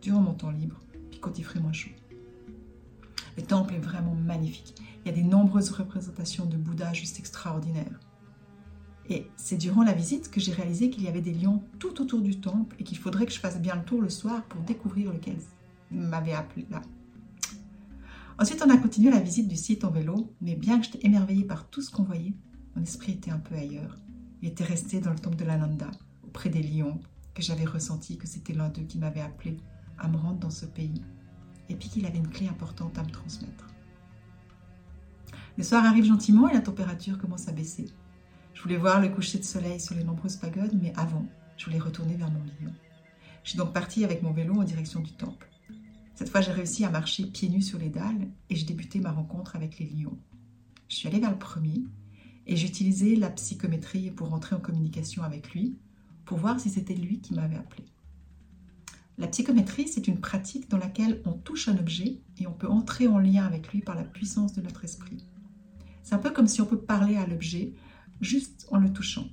durant 0.00 0.20
mon 0.20 0.32
temps 0.32 0.50
libre, 0.50 0.80
puis 1.10 1.20
quand 1.20 1.38
il 1.38 1.44
ferait 1.44 1.60
moins 1.60 1.72
chaud. 1.72 1.90
Le 3.36 3.42
temple 3.42 3.74
est 3.74 3.80
vraiment 3.80 4.14
magnifique. 4.14 4.74
Il 5.04 5.08
y 5.08 5.12
a 5.12 5.14
des 5.14 5.22
nombreuses 5.22 5.70
représentations 5.70 6.46
de 6.46 6.56
Bouddha 6.56 6.94
juste 6.94 7.18
extraordinaires. 7.18 8.00
Et 9.10 9.26
c'est 9.36 9.58
durant 9.58 9.82
la 9.82 9.92
visite 9.92 10.30
que 10.30 10.40
j'ai 10.40 10.52
réalisé 10.52 10.88
qu'il 10.88 11.02
y 11.02 11.08
avait 11.08 11.20
des 11.20 11.34
lions 11.34 11.62
tout 11.78 12.00
autour 12.00 12.22
du 12.22 12.40
temple 12.40 12.76
et 12.78 12.84
qu'il 12.84 12.96
faudrait 12.96 13.26
que 13.26 13.32
je 13.32 13.40
fasse 13.40 13.60
bien 13.60 13.76
le 13.76 13.82
tour 13.82 14.00
le 14.00 14.08
soir 14.08 14.42
pour 14.44 14.62
découvrir 14.62 15.12
lequel 15.12 15.36
m'avait 15.90 16.32
appelé 16.32 16.66
là. 16.70 16.80
Ensuite, 18.38 18.62
on 18.64 18.70
a 18.70 18.76
continué 18.78 19.10
la 19.10 19.20
visite 19.20 19.48
du 19.48 19.56
site 19.56 19.84
en 19.84 19.90
vélo, 19.90 20.32
mais 20.40 20.54
bien 20.54 20.78
que 20.78 20.86
j'étais 20.86 21.06
émerveillée 21.06 21.44
par 21.44 21.68
tout 21.68 21.82
ce 21.82 21.90
qu'on 21.90 22.04
voyait, 22.04 22.32
mon 22.74 22.82
esprit 22.82 23.12
était 23.12 23.30
un 23.30 23.38
peu 23.38 23.54
ailleurs. 23.54 23.98
Il 24.42 24.48
était 24.48 24.64
resté 24.64 25.00
dans 25.00 25.10
le 25.10 25.18
temple 25.18 25.36
de 25.36 25.44
l'Ananda, 25.44 25.90
auprès 26.24 26.48
des 26.48 26.62
lions, 26.62 27.00
que 27.34 27.42
j'avais 27.42 27.64
ressenti 27.64 28.16
que 28.16 28.26
c'était 28.26 28.52
l'un 28.52 28.68
d'eux 28.68 28.82
qui 28.82 28.98
m'avait 28.98 29.20
appelé 29.20 29.56
à 29.98 30.08
me 30.08 30.16
rendre 30.16 30.38
dans 30.38 30.50
ce 30.50 30.66
pays 30.66 31.02
et 31.68 31.76
puis 31.76 31.88
qu'il 31.88 32.06
avait 32.06 32.18
une 32.18 32.28
clé 32.28 32.48
importante 32.48 32.98
à 32.98 33.02
me 33.02 33.10
transmettre. 33.10 33.68
Le 35.56 35.62
soir 35.62 35.84
arrive 35.84 36.04
gentiment 36.04 36.48
et 36.48 36.54
la 36.54 36.60
température 36.60 37.18
commence 37.18 37.48
à 37.48 37.52
baisser. 37.52 37.86
Je 38.54 38.62
voulais 38.62 38.76
voir 38.76 39.00
le 39.00 39.08
coucher 39.08 39.38
de 39.38 39.44
soleil 39.44 39.80
sur 39.80 39.94
les 39.94 40.04
nombreuses 40.04 40.36
pagodes, 40.36 40.76
mais 40.80 40.92
avant, 40.96 41.26
je 41.56 41.66
voulais 41.66 41.78
retourner 41.78 42.14
vers 42.16 42.30
mon 42.30 42.40
lion. 42.40 42.72
Je 43.44 43.50
suis 43.50 43.58
donc 43.58 43.72
partie 43.72 44.04
avec 44.04 44.22
mon 44.22 44.32
vélo 44.32 44.54
en 44.54 44.64
direction 44.64 45.00
du 45.00 45.12
temple. 45.12 45.48
Cette 46.14 46.28
fois, 46.28 46.40
j'ai 46.40 46.52
réussi 46.52 46.84
à 46.84 46.90
marcher 46.90 47.26
pieds 47.26 47.48
nus 47.48 47.62
sur 47.62 47.78
les 47.78 47.88
dalles 47.88 48.28
et 48.48 48.56
j'ai 48.56 48.66
débuté 48.66 49.00
ma 49.00 49.12
rencontre 49.12 49.56
avec 49.56 49.78
les 49.78 49.86
lions. 49.86 50.18
Je 50.88 50.96
suis 50.96 51.08
allée 51.08 51.20
vers 51.20 51.30
le 51.30 51.38
premier 51.38 51.84
et 52.50 52.56
j'ai 52.56 52.66
utilisé 52.66 53.14
la 53.14 53.30
psychométrie 53.30 54.10
pour 54.10 54.34
entrer 54.34 54.56
en 54.56 54.60
communication 54.60 55.22
avec 55.22 55.52
lui, 55.52 55.78
pour 56.24 56.36
voir 56.36 56.58
si 56.58 56.68
c'était 56.68 56.94
lui 56.94 57.20
qui 57.20 57.32
m'avait 57.32 57.56
appelé. 57.56 57.84
La 59.18 59.28
psychométrie, 59.28 59.86
c'est 59.86 60.08
une 60.08 60.18
pratique 60.18 60.68
dans 60.68 60.76
laquelle 60.76 61.22
on 61.24 61.32
touche 61.32 61.68
un 61.68 61.78
objet 61.78 62.18
et 62.38 62.48
on 62.48 62.52
peut 62.52 62.66
entrer 62.66 63.06
en 63.06 63.18
lien 63.18 63.46
avec 63.46 63.72
lui 63.72 63.82
par 63.82 63.94
la 63.94 64.02
puissance 64.02 64.52
de 64.52 64.62
notre 64.62 64.84
esprit. 64.84 65.24
C'est 66.02 66.16
un 66.16 66.18
peu 66.18 66.30
comme 66.30 66.48
si 66.48 66.60
on 66.60 66.66
peut 66.66 66.80
parler 66.80 67.16
à 67.16 67.26
l'objet 67.26 67.72
juste 68.20 68.66
en 68.72 68.78
le 68.78 68.92
touchant. 68.92 69.28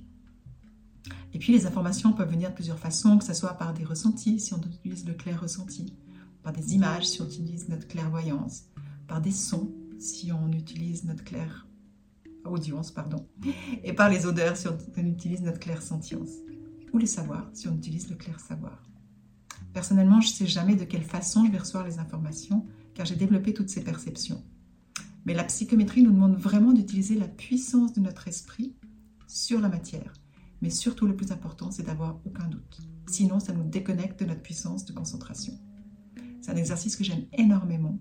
Et 1.34 1.40
puis 1.40 1.52
les 1.52 1.66
informations 1.66 2.12
peuvent 2.12 2.30
venir 2.30 2.50
de 2.50 2.54
plusieurs 2.54 2.78
façons, 2.78 3.18
que 3.18 3.24
ce 3.24 3.34
soit 3.34 3.54
par 3.54 3.74
des 3.74 3.84
ressentis, 3.84 4.38
si 4.38 4.54
on 4.54 4.60
utilise 4.60 5.04
le 5.04 5.14
clair 5.14 5.40
ressenti, 5.40 5.92
par 6.44 6.52
des 6.52 6.74
images, 6.74 7.06
si 7.06 7.20
on 7.20 7.26
utilise 7.26 7.68
notre 7.68 7.88
clairvoyance, 7.88 8.66
par 9.08 9.20
des 9.20 9.32
sons, 9.32 9.72
si 9.98 10.30
on 10.30 10.52
utilise 10.52 11.02
notre 11.02 11.24
clair 11.24 11.67
audience, 12.44 12.90
pardon, 12.90 13.26
et 13.84 13.92
par 13.92 14.08
les 14.08 14.26
odeurs, 14.26 14.56
si 14.56 14.68
on 14.68 14.76
utilise 15.04 15.42
notre 15.42 15.58
clair 15.58 15.82
sentience, 15.82 16.30
ou 16.92 16.98
les 16.98 17.06
savoirs, 17.06 17.50
si 17.52 17.68
on 17.68 17.74
utilise 17.74 18.08
le 18.08 18.16
clair 18.16 18.40
savoir. 18.40 18.82
Personnellement, 19.72 20.20
je 20.20 20.28
ne 20.28 20.32
sais 20.32 20.46
jamais 20.46 20.76
de 20.76 20.84
quelle 20.84 21.02
façon 21.02 21.44
je 21.46 21.52
vais 21.52 21.58
recevoir 21.58 21.86
les 21.86 21.98
informations, 21.98 22.66
car 22.94 23.06
j'ai 23.06 23.16
développé 23.16 23.52
toutes 23.52 23.68
ces 23.68 23.84
perceptions. 23.84 24.42
Mais 25.26 25.34
la 25.34 25.44
psychométrie 25.44 26.02
nous 26.02 26.12
demande 26.12 26.36
vraiment 26.36 26.72
d'utiliser 26.72 27.14
la 27.16 27.28
puissance 27.28 27.92
de 27.92 28.00
notre 28.00 28.28
esprit 28.28 28.74
sur 29.26 29.60
la 29.60 29.68
matière. 29.68 30.14
Mais 30.62 30.70
surtout, 30.70 31.06
le 31.06 31.14
plus 31.14 31.30
important, 31.30 31.70
c'est 31.70 31.84
d'avoir 31.84 32.18
aucun 32.24 32.48
doute. 32.48 32.80
Sinon, 33.06 33.38
ça 33.38 33.52
nous 33.52 33.64
déconnecte 33.64 34.20
de 34.20 34.24
notre 34.24 34.42
puissance 34.42 34.84
de 34.84 34.92
concentration. 34.92 35.54
C'est 36.40 36.50
un 36.50 36.56
exercice 36.56 36.96
que 36.96 37.04
j'aime 37.04 37.26
énormément 37.32 37.98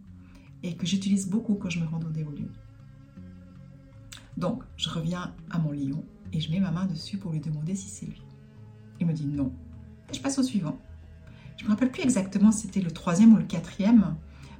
et 0.63 0.75
que 0.75 0.87
j'utilise 0.87 1.27
beaucoup 1.27 1.55
quand 1.55 1.69
je 1.69 1.79
me 1.79 1.85
rends 1.85 1.99
au 1.99 2.31
lieu. 2.31 2.51
Donc, 4.37 4.63
je 4.77 4.89
reviens 4.89 5.33
à 5.49 5.57
mon 5.57 5.71
lion 5.71 6.05
et 6.31 6.39
je 6.39 6.51
mets 6.51 6.59
ma 6.59 6.71
main 6.71 6.85
dessus 6.85 7.17
pour 7.17 7.31
lui 7.31 7.39
demander 7.39 7.75
si 7.75 7.89
c'est 7.89 8.05
lui. 8.05 8.21
Il 8.99 9.07
me 9.07 9.13
dit 9.13 9.25
non. 9.25 9.51
Et 10.11 10.13
je 10.13 10.21
passe 10.21 10.37
au 10.37 10.43
suivant. 10.43 10.79
Je 11.57 11.65
me 11.65 11.69
rappelle 11.69 11.91
plus 11.91 12.03
exactement 12.03 12.51
si 12.51 12.67
c'était 12.67 12.81
le 12.81 12.91
troisième 12.91 13.33
ou 13.33 13.37
le 13.37 13.43
quatrième, 13.43 14.15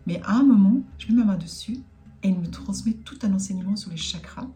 mais 0.07 0.19
à 0.23 0.33
un 0.33 0.43
moment, 0.43 0.81
je 0.97 1.07
mets 1.07 1.13
ma 1.13 1.25
main 1.25 1.37
dessus 1.37 1.77
et 2.23 2.29
il 2.29 2.39
me 2.39 2.47
transmet 2.47 2.93
tout 2.93 3.19
un 3.21 3.33
enseignement 3.33 3.75
sur 3.75 3.91
les 3.91 3.97
chakras 3.97 4.47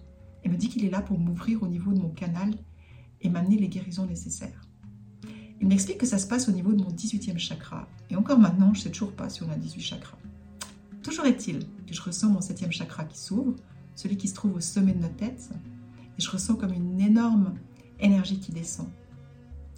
et 0.44 0.50
me 0.50 0.58
dit 0.58 0.70
qu'il 0.70 0.84
est 0.86 0.90
là 0.90 1.02
pour 1.02 1.20
m'ouvrir 1.20 1.62
au 1.62 1.68
niveau 1.68 1.94
de 1.94 2.00
mon 2.00 2.10
canal 2.10 2.52
et 3.22 3.30
m'amener 3.30 3.58
les 3.58 3.68
guérisons 3.68 4.08
nécessaires. 4.08 4.62
Il 5.60 5.68
m'explique 5.68 6.00
que 6.00 6.08
ça 6.08 6.18
se 6.18 6.26
passe 6.26 6.50
au 6.50 6.52
niveau 6.52 6.74
de 6.74 6.82
mon 6.82 6.90
18e 6.90 7.38
chakra. 7.38 7.88
Et 8.10 8.16
encore 8.16 8.40
maintenant, 8.40 8.74
je 8.74 8.80
ne 8.80 8.84
sais 8.86 8.90
toujours 8.90 9.14
pas 9.14 9.30
si 9.30 9.44
on 9.44 9.52
a 9.52 9.56
18 9.56 9.80
chakras. 9.80 10.18
Toujours 11.04 11.26
est-il 11.26 11.60
que 11.86 11.94
je 11.94 12.02
ressens 12.02 12.30
mon 12.30 12.40
7e 12.40 12.72
chakra 12.72 13.06
qui 13.06 13.20
s'ouvre, 13.20 13.56
celui 14.02 14.18
qui 14.18 14.28
se 14.28 14.34
trouve 14.34 14.56
au 14.56 14.60
sommet 14.60 14.94
de 14.94 15.00
notre 15.00 15.16
tête, 15.16 15.50
et 16.18 16.22
je 16.22 16.30
ressens 16.30 16.56
comme 16.56 16.74
une 16.74 17.00
énorme 17.00 17.54
énergie 18.00 18.40
qui 18.40 18.52
descend. 18.52 18.90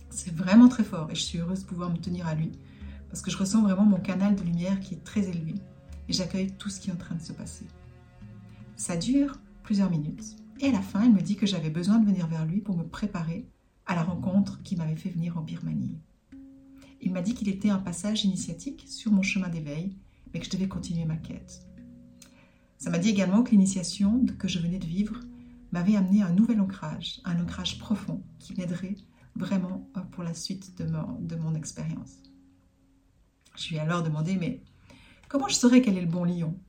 C'est 0.10 0.34
vraiment 0.34 0.70
très 0.70 0.84
fort 0.84 1.12
et 1.12 1.16
je 1.16 1.22
suis 1.22 1.40
heureuse 1.40 1.62
de 1.62 1.66
pouvoir 1.66 1.90
me 1.90 1.98
tenir 1.98 2.28
à 2.28 2.36
lui 2.36 2.52
parce 3.10 3.22
que 3.22 3.32
je 3.32 3.38
ressens 3.38 3.64
vraiment 3.64 3.84
mon 3.84 4.00
canal 4.00 4.36
de 4.36 4.44
lumière 4.44 4.80
qui 4.80 4.94
est 4.94 5.04
très 5.04 5.28
élevé 5.28 5.56
et 6.08 6.14
j'accueille 6.14 6.52
tout 6.52 6.70
ce 6.70 6.80
qui 6.80 6.90
est 6.90 6.94
en 6.94 6.98
train 6.98 7.16
de 7.16 7.22
se 7.22 7.34
passer. 7.34 7.66
Ça 8.76 8.96
dure 8.96 9.40
plusieurs 9.64 9.90
minutes 9.90 10.38
et 10.62 10.68
à 10.68 10.72
la 10.72 10.82
fin, 10.82 11.04
il 11.04 11.12
me 11.12 11.22
dit 11.22 11.36
que 11.36 11.46
j'avais 11.46 11.70
besoin 11.70 12.00
de 12.00 12.06
venir 12.06 12.28
vers 12.28 12.46
lui 12.46 12.62
pour 12.62 12.78
me 12.78 12.84
préparer 12.84 13.46
à 13.86 13.96
la 13.96 14.04
rencontre 14.04 14.62
qui 14.64 14.76
m'avait 14.76 14.96
fait 14.96 15.10
venir 15.10 15.38
en 15.38 15.42
Birmanie. 15.42 15.98
Il 17.02 17.12
m'a 17.12 17.22
dit 17.22 17.34
qu'il 17.34 17.50
était 17.50 17.70
un 17.70 17.80
passage 17.80 18.24
initiatique 18.24 18.86
sur 18.88 19.12
mon 19.12 19.24
chemin 19.24 19.50
d'éveil, 19.50 19.98
mais 20.34 20.40
que 20.40 20.46
je 20.46 20.52
devais 20.52 20.70
continuer 20.70 21.06
ma 21.06 21.18
quête. 21.18 21.68
Ça 22.84 22.90
m'a 22.90 22.98
dit 22.98 23.08
également 23.08 23.44
que 23.44 23.52
l'initiation 23.52 24.26
que 24.38 24.50
je 24.50 24.60
venais 24.60 24.78
de 24.78 24.86
vivre 24.86 25.18
m'avait 25.72 25.96
amené 25.96 26.22
à 26.22 26.28
un 26.28 26.34
nouvel 26.34 26.60
ancrage, 26.60 27.22
un 27.24 27.42
ancrage 27.42 27.80
profond 27.80 28.22
qui 28.40 28.54
m'aiderait 28.58 28.98
vraiment 29.38 29.90
euh, 29.96 30.02
pour 30.02 30.22
la 30.22 30.34
suite 30.34 30.78
de 30.78 30.92
mon, 30.92 31.18
de 31.22 31.38
mon 31.38 31.56
expérience. 31.56 32.18
Je 33.56 33.70
lui 33.70 33.78
ai 33.78 33.80
alors 33.80 34.04
demandé, 34.04 34.36
mais 34.36 34.62
comment 35.30 35.48
je 35.48 35.56
saurais 35.56 35.82
quel 35.82 35.98
est 35.98 36.02
le 36.02 36.12
bon 36.12 36.26
lion? 36.26 36.60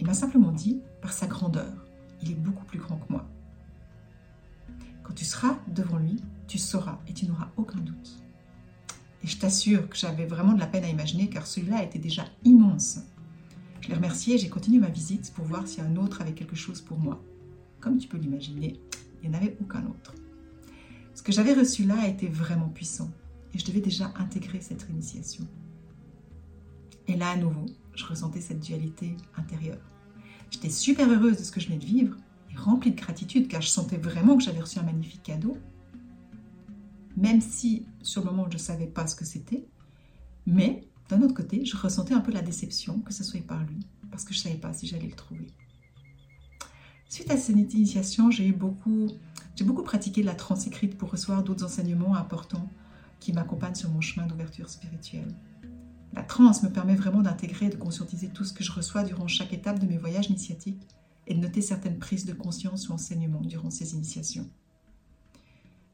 Il 0.00 0.06
m'a 0.06 0.14
simplement 0.14 0.52
dit, 0.52 0.80
par 1.02 1.12
sa 1.12 1.26
grandeur. 1.26 1.84
Il 2.22 2.30
est 2.30 2.34
beaucoup 2.34 2.64
plus 2.64 2.78
grand 2.78 2.96
que 2.96 3.12
moi. 3.12 3.28
Quand 5.02 5.12
tu 5.12 5.26
seras 5.26 5.58
devant 5.68 5.98
lui, 5.98 6.16
tu 6.48 6.56
sauras 6.56 6.98
et 7.08 7.12
tu 7.12 7.26
n'auras 7.26 7.50
aucun 7.58 7.80
doute. 7.80 8.22
Et 9.22 9.26
je 9.26 9.36
t'assure 9.36 9.86
que 9.90 9.98
j'avais 9.98 10.24
vraiment 10.24 10.54
de 10.54 10.60
la 10.60 10.66
peine 10.66 10.84
à 10.84 10.88
imaginer 10.88 11.28
car 11.28 11.46
celui-là 11.46 11.82
était 11.82 11.98
déjà 11.98 12.24
immense. 12.42 13.00
Je 13.86 13.90
l'ai 13.92 13.98
remercié 13.98 14.34
et 14.34 14.38
j'ai 14.38 14.48
continué 14.48 14.80
ma 14.80 14.88
visite 14.88 15.32
pour 15.32 15.44
voir 15.44 15.68
si 15.68 15.80
un 15.80 15.94
autre 15.94 16.20
avait 16.20 16.32
quelque 16.32 16.56
chose 16.56 16.80
pour 16.80 16.98
moi. 16.98 17.22
Comme 17.78 17.98
tu 17.98 18.08
peux 18.08 18.18
l'imaginer, 18.18 18.80
il 19.22 19.30
n'y 19.30 19.36
en 19.36 19.38
avait 19.38 19.56
aucun 19.60 19.86
autre. 19.86 20.12
Ce 21.14 21.22
que 21.22 21.30
j'avais 21.30 21.52
reçu 21.54 21.84
là 21.84 22.08
était 22.08 22.26
vraiment 22.26 22.68
puissant 22.68 23.08
et 23.54 23.58
je 23.60 23.64
devais 23.64 23.80
déjà 23.80 24.12
intégrer 24.16 24.60
cette 24.60 24.88
initiation. 24.90 25.46
Et 27.06 27.14
là, 27.14 27.30
à 27.30 27.36
nouveau, 27.36 27.66
je 27.94 28.04
ressentais 28.06 28.40
cette 28.40 28.58
dualité 28.58 29.16
intérieure. 29.36 29.78
J'étais 30.50 30.68
super 30.68 31.08
heureuse 31.08 31.38
de 31.38 31.44
ce 31.44 31.52
que 31.52 31.60
je 31.60 31.68
venais 31.68 31.78
de 31.78 31.86
vivre 31.86 32.16
remplie 32.56 32.90
de 32.90 33.00
gratitude 33.00 33.46
car 33.46 33.62
je 33.62 33.68
sentais 33.68 33.98
vraiment 33.98 34.36
que 34.36 34.42
j'avais 34.42 34.60
reçu 34.60 34.80
un 34.80 34.82
magnifique 34.82 35.22
cadeau, 35.22 35.56
même 37.16 37.40
si 37.40 37.86
sur 38.02 38.24
le 38.24 38.30
moment 38.32 38.46
je 38.48 38.56
ne 38.56 38.60
savais 38.60 38.86
pas 38.86 39.06
ce 39.06 39.14
que 39.14 39.24
c'était. 39.24 39.64
Mais 40.44 40.88
d'un 41.08 41.22
autre 41.22 41.34
côté, 41.34 41.64
je 41.64 41.76
ressentais 41.76 42.14
un 42.14 42.20
peu 42.20 42.32
la 42.32 42.42
déception 42.42 43.00
que 43.00 43.12
ce 43.12 43.22
soit 43.22 43.46
par 43.46 43.62
lui 43.64 43.78
parce 44.10 44.24
que 44.24 44.34
je 44.34 44.38
ne 44.38 44.42
savais 44.44 44.56
pas 44.56 44.72
si 44.72 44.86
j'allais 44.86 45.08
le 45.08 45.14
trouver. 45.14 45.46
Suite 47.08 47.30
à 47.30 47.36
cette 47.36 47.74
initiation, 47.74 48.30
j'ai 48.30 48.50
beaucoup, 48.50 49.08
pratiqué 49.84 50.22
la 50.22 50.34
transe 50.34 50.66
écrite 50.66 50.98
pour 50.98 51.10
recevoir 51.10 51.42
d'autres 51.44 51.64
enseignements 51.64 52.16
importants 52.16 52.68
qui 53.20 53.32
m'accompagnent 53.32 53.74
sur 53.74 53.90
mon 53.90 54.00
chemin 54.00 54.26
d'ouverture 54.26 54.68
spirituelle. 54.68 55.34
La 56.12 56.22
transe 56.22 56.62
me 56.62 56.70
permet 56.70 56.94
vraiment 56.94 57.22
d'intégrer 57.22 57.66
et 57.66 57.70
de 57.70 57.76
conscientiser 57.76 58.28
tout 58.28 58.44
ce 58.44 58.52
que 58.52 58.64
je 58.64 58.72
reçois 58.72 59.04
durant 59.04 59.28
chaque 59.28 59.52
étape 59.52 59.78
de 59.78 59.86
mes 59.86 59.98
voyages 59.98 60.30
initiatiques 60.30 60.82
et 61.26 61.34
de 61.34 61.40
noter 61.40 61.60
certaines 61.60 61.98
prises 61.98 62.24
de 62.24 62.32
conscience 62.32 62.88
ou 62.88 62.92
enseignements 62.92 63.40
durant 63.40 63.70
ces 63.70 63.94
initiations. 63.94 64.48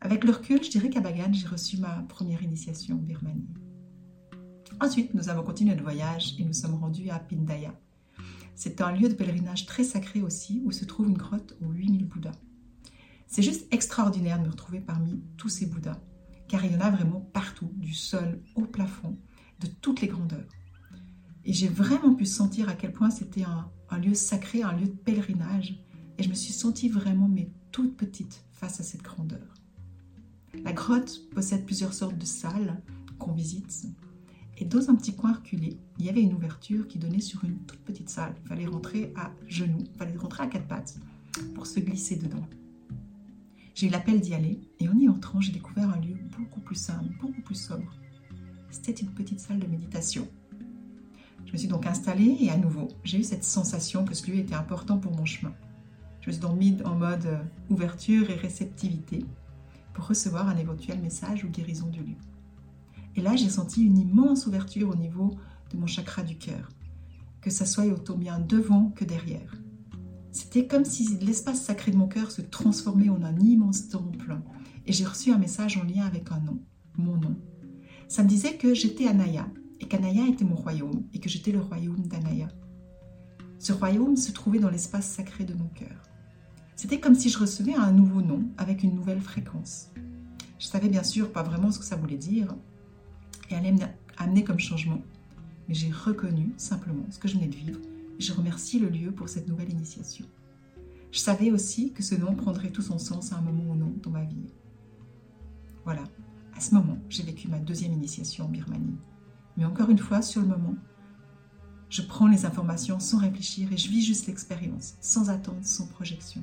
Avec 0.00 0.25
le 0.25 0.33
recul, 0.33 0.62
je 0.62 0.71
dirais 0.71 0.90
qu'à 0.90 1.00
Bagan, 1.00 1.33
j'ai 1.33 1.47
reçu 1.47 1.76
ma 1.76 2.04
première 2.09 2.42
initiation 2.42 2.97
en 2.97 3.02
Birmanie. 3.02 3.47
Ensuite, 4.81 5.14
nous 5.14 5.29
avons 5.29 5.43
continué 5.43 5.71
notre 5.73 5.83
voyage 5.83 6.35
et 6.38 6.45
nous 6.45 6.52
sommes 6.52 6.75
rendus 6.75 7.11
à 7.11 7.19
Pindaya. 7.19 7.75
C'est 8.55 8.81
un 8.81 8.93
lieu 8.93 9.09
de 9.09 9.14
pèlerinage 9.14 9.67
très 9.67 9.85
sacré 9.85 10.23
aussi 10.23 10.62
où 10.64 10.73
se 10.73 10.85
trouve 10.85 11.09
une 11.09 11.17
grotte 11.17 11.57
aux 11.62 11.71
8000 11.71 12.07
Bouddhas. 12.07 12.33
C'est 13.26 13.43
juste 13.43 13.67
extraordinaire 13.73 14.38
de 14.38 14.45
me 14.45 14.50
retrouver 14.50 14.81
parmi 14.81 15.23
tous 15.37 15.49
ces 15.49 15.67
Bouddhas, 15.67 16.00
car 16.49 16.64
il 16.64 16.73
y 16.73 16.76
en 16.76 16.81
a 16.81 16.91
vraiment 16.91 17.21
partout, 17.21 17.71
du 17.76 17.95
sol 17.95 18.43
au 18.55 18.62
plafond, 18.62 19.17
de 19.61 19.67
toutes 19.67 20.00
les 20.00 20.09
grandeurs. 20.09 20.49
Et 21.45 21.52
j'ai 21.52 21.69
vraiment 21.69 22.14
pu 22.14 22.26
sentir 22.26 22.69
à 22.69 22.75
quel 22.75 22.93
point 22.93 23.11
c'était 23.11 23.45
un, 23.45 23.71
un 23.91 23.99
lieu 23.99 24.14
sacré, 24.14 24.62
un 24.62 24.73
lieu 24.73 24.87
de 24.87 24.97
pèlerinage. 24.97 25.83
Et 26.19 26.23
je 26.23 26.29
me 26.29 26.35
suis 26.35 26.52
sentie 26.52 26.88
vraiment, 26.88 27.29
mais 27.29 27.50
toute 27.71 27.97
petite 27.97 28.45
face 28.52 28.81
à 28.81 28.83
cette 28.83 29.02
grandeur. 29.02 29.55
La 30.64 30.73
grotte 30.73 31.29
possède 31.31 31.64
plusieurs 31.64 31.95
sortes 31.95 32.19
de 32.19 32.26
salles 32.26 32.83
qu'on 33.19 33.33
visite. 33.33 33.87
Et 34.62 34.64
dans 34.64 34.90
un 34.90 34.95
petit 34.95 35.16
coin 35.16 35.33
reculé, 35.33 35.76
il 35.99 36.07
y 36.07 36.09
avait 36.09 36.23
une 36.23 36.35
ouverture 36.35 36.87
qui 36.87 37.00
donnait 37.00 37.19
sur 37.19 37.45
une 37.45 37.59
toute 37.64 37.81
petite 37.81 38.09
salle. 38.09 38.33
Il 38.45 38.49
fallait 38.49 38.66
rentrer 38.66 39.12
à 39.16 39.33
genoux, 39.49 39.83
il 39.92 39.99
fallait 39.99 40.16
rentrer 40.16 40.45
à 40.45 40.47
quatre 40.47 40.69
pattes 40.69 41.00
pour 41.57 41.66
se 41.66 41.81
glisser 41.81 42.14
dedans. 42.14 42.47
J'ai 43.75 43.88
eu 43.88 43.90
l'appel 43.90 44.21
d'y 44.21 44.35
aller 44.35 44.61
et 44.78 44.88
en 44.88 44.97
y 44.97 45.09
entrant, 45.09 45.40
j'ai 45.40 45.50
découvert 45.50 45.90
un 45.90 45.99
lieu 45.99 46.14
beaucoup 46.38 46.61
plus 46.61 46.76
simple, 46.76 47.12
beaucoup 47.21 47.42
plus 47.42 47.57
sobre. 47.57 47.92
C'était 48.71 48.92
une 48.92 49.11
petite 49.11 49.40
salle 49.40 49.59
de 49.59 49.66
méditation 49.66 50.28
je 51.47 51.52
me 51.52 51.59
suis 51.59 51.69
donc 51.69 51.87
installée 51.87 52.37
et 52.40 52.50
à 52.50 52.57
nouveau, 52.57 52.87
j'ai 53.02 53.19
eu 53.19 53.25
cette 53.25 53.45
sensation 53.45 54.04
que 54.04 54.14
ce 54.14 54.31
lieu 54.31 54.37
était 54.37 54.54
important 54.54 54.97
pour 54.97 55.14
mon 55.14 55.25
chemin. 55.25 55.52
Je 56.21 56.28
me 56.28 56.33
suis 56.33 56.40
donc 56.40 56.57
mise 56.57 56.81
en 56.85 56.95
mode 56.95 57.26
euh, 57.26 57.42
ouverture 57.69 58.31
et 58.31 58.37
réceptivité 58.37 59.26
pour 59.92 60.07
recevoir 60.07 60.49
un 60.49 60.57
éventuel 60.57 61.00
message 61.00 61.45
ou 61.45 61.49
guérison 61.49 61.88
du 61.88 62.00
lieu. 62.04 62.16
Et 63.16 63.21
là, 63.21 63.37
j'ai 63.37 63.49
senti 63.49 63.85
une 63.85 63.99
immense 63.99 64.47
ouverture 64.47 64.90
au 64.90 64.95
niveau 64.95 65.37
de 65.71 65.76
mon 65.76 65.87
chakra 65.87 66.23
du 66.23 66.37
cœur, 66.37 66.69
que 67.40 67.50
ça 67.50 67.66
soit 67.66 67.87
autant 67.87 68.16
bien 68.16 68.38
devant 68.38 68.90
que 68.97 69.04
derrière. 69.04 69.54
C'était 70.31 70.66
comme 70.66 70.85
si 70.85 71.19
l'espace 71.19 71.62
sacré 71.62 71.92
de 71.92 71.97
mon 71.97 72.09
cœur 72.09 72.31
se 72.31 72.40
transformait 72.40 73.11
en 73.11 73.23
un 73.23 73.38
immense 73.38 73.88
temple, 73.88 74.38
et 74.87 74.92
j'ai 74.92 75.04
reçu 75.04 75.31
un 75.31 75.38
message 75.38 75.76
en 75.76 75.85
lien 75.85 76.07
avec 76.07 76.33
un 76.33 76.40
nom, 76.40 76.59
mon 76.97 77.16
nom. 77.16 77.37
Ça 78.09 78.23
me 78.23 78.28
disait 78.28 78.57
que 78.57 78.75
j'étais 78.75 79.07
Anaya, 79.07 79.47
et 79.83 79.87
qu'Anaya 79.87 80.26
était 80.28 80.45
mon 80.45 80.54
royaume 80.54 81.02
et 81.12 81.19
que 81.19 81.28
j'étais 81.28 81.50
le 81.50 81.61
royaume 81.61 82.07
d'Anaya. 82.07 82.49
Ce 83.59 83.73
royaume 83.73 84.16
se 84.16 84.33
trouvait 84.33 84.61
dans 84.61 84.71
l'espace 84.71 85.07
sacré 85.07 85.45
de 85.45 85.54
mon 85.54 85.69
cœur. 85.69 86.02
C'était 86.76 87.00
comme 87.00 87.14
si 87.14 87.28
je 87.28 87.38
recevais 87.38 87.75
un 87.75 87.92
nouveau 87.92 88.23
nom 88.23 88.45
avec 88.57 88.83
une 88.83 88.95
nouvelle 88.95 89.21
fréquence. 89.21 89.90
Je 90.59 90.66
savais 90.66 90.88
bien 90.88 91.02
sûr 91.02 91.33
pas 91.33 91.42
vraiment 91.42 91.71
ce 91.73 91.81
que 91.81 91.85
ça 91.85 91.97
voulait 91.97 92.16
dire 92.16 92.54
et 93.52 93.56
allait 93.56 93.75
amener 94.16 94.44
comme 94.44 94.59
changement, 94.59 95.02
mais 95.68 95.75
j'ai 95.75 95.90
reconnu 95.90 96.52
simplement 96.56 97.04
ce 97.11 97.18
que 97.18 97.28
je 97.28 97.35
venais 97.35 97.49
de 97.49 97.54
vivre 97.54 97.78
et 98.18 98.23
je 98.23 98.32
remercie 98.32 98.78
le 98.78 98.88
lieu 98.88 99.12
pour 99.12 99.28
cette 99.28 99.49
nouvelle 99.49 99.71
initiation. 99.71 100.26
Je 101.11 101.18
savais 101.18 101.50
aussi 101.50 101.92
que 101.92 102.02
ce 102.02 102.14
nom 102.14 102.35
prendrait 102.35 102.71
tout 102.71 102.82
son 102.82 102.99
sens 102.99 103.32
à 103.32 103.37
un 103.37 103.42
moment 103.42 103.73
ou 103.73 103.76
non 103.76 103.94
dans 104.02 104.11
ma 104.11 104.25
vie. 104.25 104.47
Voilà, 105.85 106.04
à 106.54 106.61
ce 106.61 106.75
moment, 106.75 106.99
j'ai 107.09 107.23
vécu 107.23 107.49
ma 107.49 107.59
deuxième 107.59 107.92
initiation 107.92 108.47
en 108.47 108.49
Birmanie. 108.49 108.97
Mais 109.56 109.64
encore 109.64 109.90
une 109.90 109.99
fois, 109.99 110.23
sur 110.23 110.40
le 110.40 110.49
moment, 110.49 110.75
je 111.90 112.00
prends 112.00 112.28
les 112.28 112.47
informations 112.47 112.99
sans 113.00 113.18
réfléchir 113.18 113.71
et 113.71 113.76
je 113.76 113.90
vis 113.90 114.02
juste 114.02 114.26
l'expérience, 114.26 114.94
sans 115.00 115.28
attente, 115.28 115.64
sans 115.64 115.87
projection. 115.87 116.42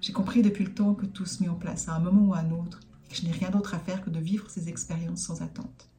J'ai 0.00 0.14
compris 0.14 0.40
depuis 0.40 0.64
le 0.64 0.72
temps 0.72 0.94
que 0.94 1.04
tout 1.04 1.26
se 1.26 1.42
met 1.42 1.50
en 1.50 1.56
place 1.56 1.88
à 1.88 1.94
un 1.94 2.00
moment 2.00 2.28
ou 2.28 2.34
à 2.34 2.38
un 2.38 2.50
autre 2.52 2.80
je 3.12 3.24
n'ai 3.24 3.32
rien 3.32 3.50
d'autre 3.50 3.74
à 3.74 3.78
faire 3.78 4.02
que 4.02 4.10
de 4.10 4.20
vivre 4.20 4.48
ces 4.50 4.68
expériences 4.68 5.22
sans 5.22 5.42
attente. 5.42 5.90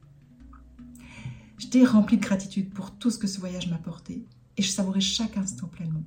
J'étais 1.58 1.84
remplie 1.84 2.18
de 2.18 2.24
gratitude 2.24 2.74
pour 2.74 2.92
tout 2.92 3.12
ce 3.12 3.18
que 3.18 3.28
ce 3.28 3.40
voyage 3.40 3.70
m'a 3.70 3.76
apporté 3.76 4.26
et 4.58 4.62
je 4.62 4.70
savourais 4.70 5.02
chaque 5.02 5.38
instant 5.38 5.68
pleinement. 5.68 6.04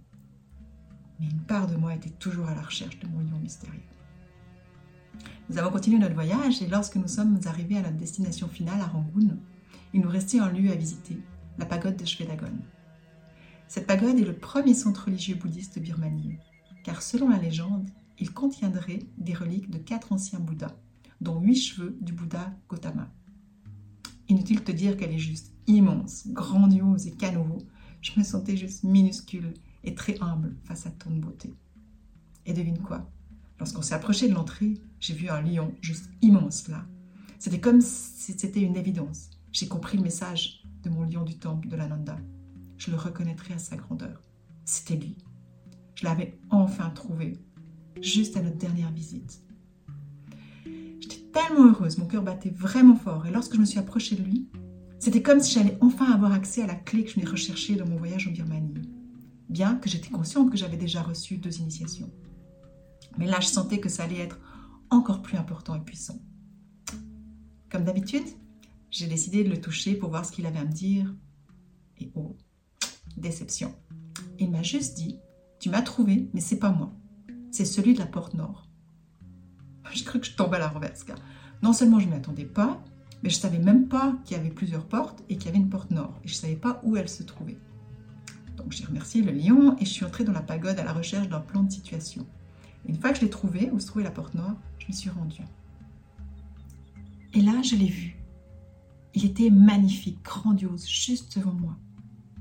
Mais 1.21 1.27
une 1.27 1.43
part 1.43 1.69
de 1.69 1.77
moi 1.77 1.95
était 1.95 2.11
toujours 2.11 2.49
à 2.49 2.55
la 2.55 2.63
recherche 2.63 2.99
de 2.99 3.07
mon 3.07 3.21
lion 3.21 3.39
mystérieux. 3.41 3.81
Nous 5.49 5.59
avons 5.59 5.71
continué 5.71 5.99
notre 5.99 6.15
voyage 6.15 6.61
et 6.63 6.67
lorsque 6.67 6.97
nous 6.97 7.07
sommes 7.07 7.39
arrivés 7.45 7.77
à 7.77 7.83
notre 7.83 7.97
destination 7.97 8.49
finale 8.49 8.81
à 8.81 8.87
Rangoon, 8.87 9.39
il 9.93 10.01
nous 10.01 10.09
restait 10.09 10.41
un 10.41 10.51
lieu 10.51 10.73
à 10.73 10.75
visiter, 10.75 11.19
la 11.59 11.67
pagode 11.67 11.97
de 11.97 12.05
Shwedagon. 12.05 12.59
Cette 13.69 13.87
pagode 13.87 14.19
est 14.19 14.25
le 14.25 14.37
premier 14.37 14.75
centre 14.75 15.05
religieux 15.05 15.37
bouddhiste 15.37 15.77
de 15.77 15.81
Birmanie, 15.81 16.39
car 16.83 17.03
selon 17.03 17.29
la 17.29 17.39
légende, 17.39 17.89
il 18.19 18.33
contiendrait 18.33 19.01
des 19.19 19.35
reliques 19.35 19.71
de 19.71 19.79
quatre 19.79 20.13
anciens 20.13 20.41
Bouddhas, 20.41 20.75
dont 21.25 21.41
huit 21.41 21.57
cheveux 21.57 21.97
du 22.01 22.13
Bouddha 22.13 22.55
Gautama. 22.69 23.11
Inutile 24.29 24.61
de 24.61 24.65
te 24.65 24.73
dire 24.73 24.97
qu'elle 24.97 25.13
est 25.13 25.19
juste 25.19 25.53
immense, 25.67 26.29
grandiose 26.29 27.07
et 27.07 27.33
nouveau, 27.33 27.59
je 28.03 28.13
me 28.19 28.25
sentais 28.25 28.57
juste 28.57 28.85
minuscule 28.85 29.55
et 29.83 29.95
très 29.95 30.21
humble 30.21 30.55
face 30.65 30.87
à 30.87 30.91
ton 30.91 31.11
beauté. 31.17 31.55
Et 32.45 32.53
devine 32.53 32.79
quoi? 32.79 33.11
Lorsqu'on 33.59 33.81
s'est 33.81 33.95
approché 33.95 34.29
de 34.29 34.35
l'entrée, 34.35 34.75
j'ai 35.01 35.15
vu 35.15 35.31
un 35.31 35.41
lion 35.41 35.75
juste 35.81 36.11
immense 36.21 36.69
là. 36.69 36.85
C'était 37.39 37.61
comme 37.61 37.81
si 37.81 38.35
c'était 38.39 38.61
une 38.61 38.77
évidence. 38.77 39.31
J'ai 39.51 39.69
compris 39.69 39.97
le 39.97 40.03
message 40.03 40.63
de 40.83 40.91
mon 40.91 41.05
lion 41.05 41.25
du 41.25 41.39
temple 41.39 41.69
de 41.69 41.77
l'Ananda. 41.77 42.19
Je 42.77 42.91
le 42.91 42.99
reconnaîtrais 42.99 43.55
à 43.55 43.59
sa 43.59 43.77
grandeur. 43.77 44.23
C'était 44.67 44.97
lui. 44.97 45.17
Je 45.95 46.05
l'avais 46.05 46.39
enfin 46.51 46.91
trouvé, 46.91 47.39
juste 48.03 48.37
à 48.37 48.43
notre 48.43 48.59
dernière 48.59 48.93
visite. 48.93 49.44
Tellement 51.35 51.67
heureuse, 51.67 51.99
mon 51.99 52.07
cœur 52.07 52.23
battait 52.23 52.51
vraiment 52.51 52.95
fort, 52.95 53.27
et 53.27 53.33
lorsque 53.33 53.55
je 53.55 53.61
me 53.61 53.65
suis 53.65 53.81
approchée 53.81 54.15
de 54.15 54.23
lui, 54.23 54.49
c'était 55.01 55.21
comme 55.21 55.41
si 55.41 55.53
j'allais 55.53 55.77
enfin 55.81 56.11
avoir 56.13 56.33
accès 56.33 56.63
à 56.63 56.67
la 56.67 56.77
clé 56.77 57.03
que 57.03 57.11
je 57.11 57.17
venais 57.17 57.29
rechercher 57.29 57.75
dans 57.75 57.87
mon 57.87 57.97
voyage 57.97 58.29
en 58.29 58.31
Birmanie, 58.31 58.89
bien 59.49 59.75
que 59.75 59.91
j'étais 59.91 60.11
consciente 60.11 60.51
que 60.51 60.57
j'avais 60.57 60.77
déjà 60.77 61.03
reçu 61.03 61.37
deux 61.37 61.59
initiations. 61.59 62.11
Mais 63.19 63.27
là, 63.27 63.41
je 63.41 63.49
sentais 63.49 63.81
que 63.81 63.89
ça 63.89 64.05
allait 64.05 64.21
être 64.21 64.39
encore 64.91 65.23
plus 65.23 65.37
important 65.37 65.75
et 65.75 65.81
puissant. 65.81 66.23
Comme 67.69 67.85
d'habitude, 67.85 68.25
j'ai 68.91 69.09
décidé 69.09 69.43
de 69.43 69.51
le 69.51 69.61
toucher 69.61 69.97
pour 69.97 70.11
voir 70.11 70.25
ce 70.25 70.31
qu'il 70.31 70.47
avait 70.47 70.61
à 70.61 70.65
me 70.65 70.73
dire. 70.73 71.13
Et 71.99 72.13
oh, 72.15 72.37
déception. 73.17 73.75
Il 74.39 74.53
m'a 74.53 74.63
juste 74.63 74.97
dit 74.97 75.19
Tu 75.59 75.69
m'as 75.69 75.83
trouvé, 75.83 76.31
mais 76.33 76.41
c'est 76.41 76.61
pas 76.61 76.71
moi. 76.71 76.95
C'est 77.51 77.65
celui 77.65 77.95
de 77.95 77.99
la 77.99 78.07
porte 78.07 78.35
nord. 78.35 78.69
J'ai 79.95 80.05
cru 80.05 80.21
que 80.21 80.27
je 80.27 80.35
tombais 80.35 80.57
à 80.57 80.61
la 80.61 80.69
renverse, 80.69 81.05
car 81.05 81.17
non 81.63 81.73
seulement 81.73 82.01
je 82.01 82.07
ne 82.07 82.11
m'y 82.11 82.17
attendais 82.17 82.45
pas, 82.45 82.83
mais 83.23 83.31
je 83.31 83.37
ne 83.37 83.41
savais 83.41 83.59
même 83.59 83.87
pas 83.87 84.15
qu'il 84.25 84.37
y 84.37 84.41
avait 84.41 84.51
plusieurs 84.51 84.85
portes 84.85 85.23
et 85.29 85.37
qu'il 85.37 85.47
y 85.47 85.49
avait 85.49 85.59
une 85.59 85.71
porte 85.71 85.93
nord. 85.93 86.19
Et 86.25 86.29
je 86.29 86.35
ne 86.35 86.39
savais 86.39 86.57
pas 86.57 86.81
où 86.83 86.97
elle 86.97 87.09
se 87.09 87.23
trouvait. 87.23 87.57
Donc 88.57 88.73
j'ai 88.73 88.85
remercié 88.85 89.23
le 89.23 89.33
lion 89.33 89.77
et 89.79 89.85
je 89.85 89.91
suis 89.91 90.05
entrée 90.05 90.25
dans 90.25 90.33
la 90.33 90.43
pagode 90.43 90.79
à 90.79 90.85
la 90.85 90.93
recherche 90.93 91.29
d'un 91.29 91.41
plan 91.41 91.63
de 91.63 91.71
situation. 91.71 92.27
Une 92.87 92.97
fois 92.97 93.11
que 93.11 93.17
je 93.17 93.23
l'ai 93.23 93.31
trouvé, 93.31 93.71
où 93.73 93.79
se 93.79 93.87
trouvait 93.87 94.05
la 94.05 94.11
porte 94.11 94.35
nord, 94.35 94.57
je 94.79 94.89
me 94.89 94.93
suis 94.93 95.11
rendue. 95.11 95.43
Et 97.33 97.41
là, 97.41 97.63
je 97.63 97.77
l'ai 97.77 97.89
vu. 97.89 98.17
Il 99.15 99.25
était 99.25 99.51
magnifique, 99.51 100.23
grandiose, 100.25 100.89
juste 100.89 101.39
devant 101.39 101.55
moi. 101.55 101.77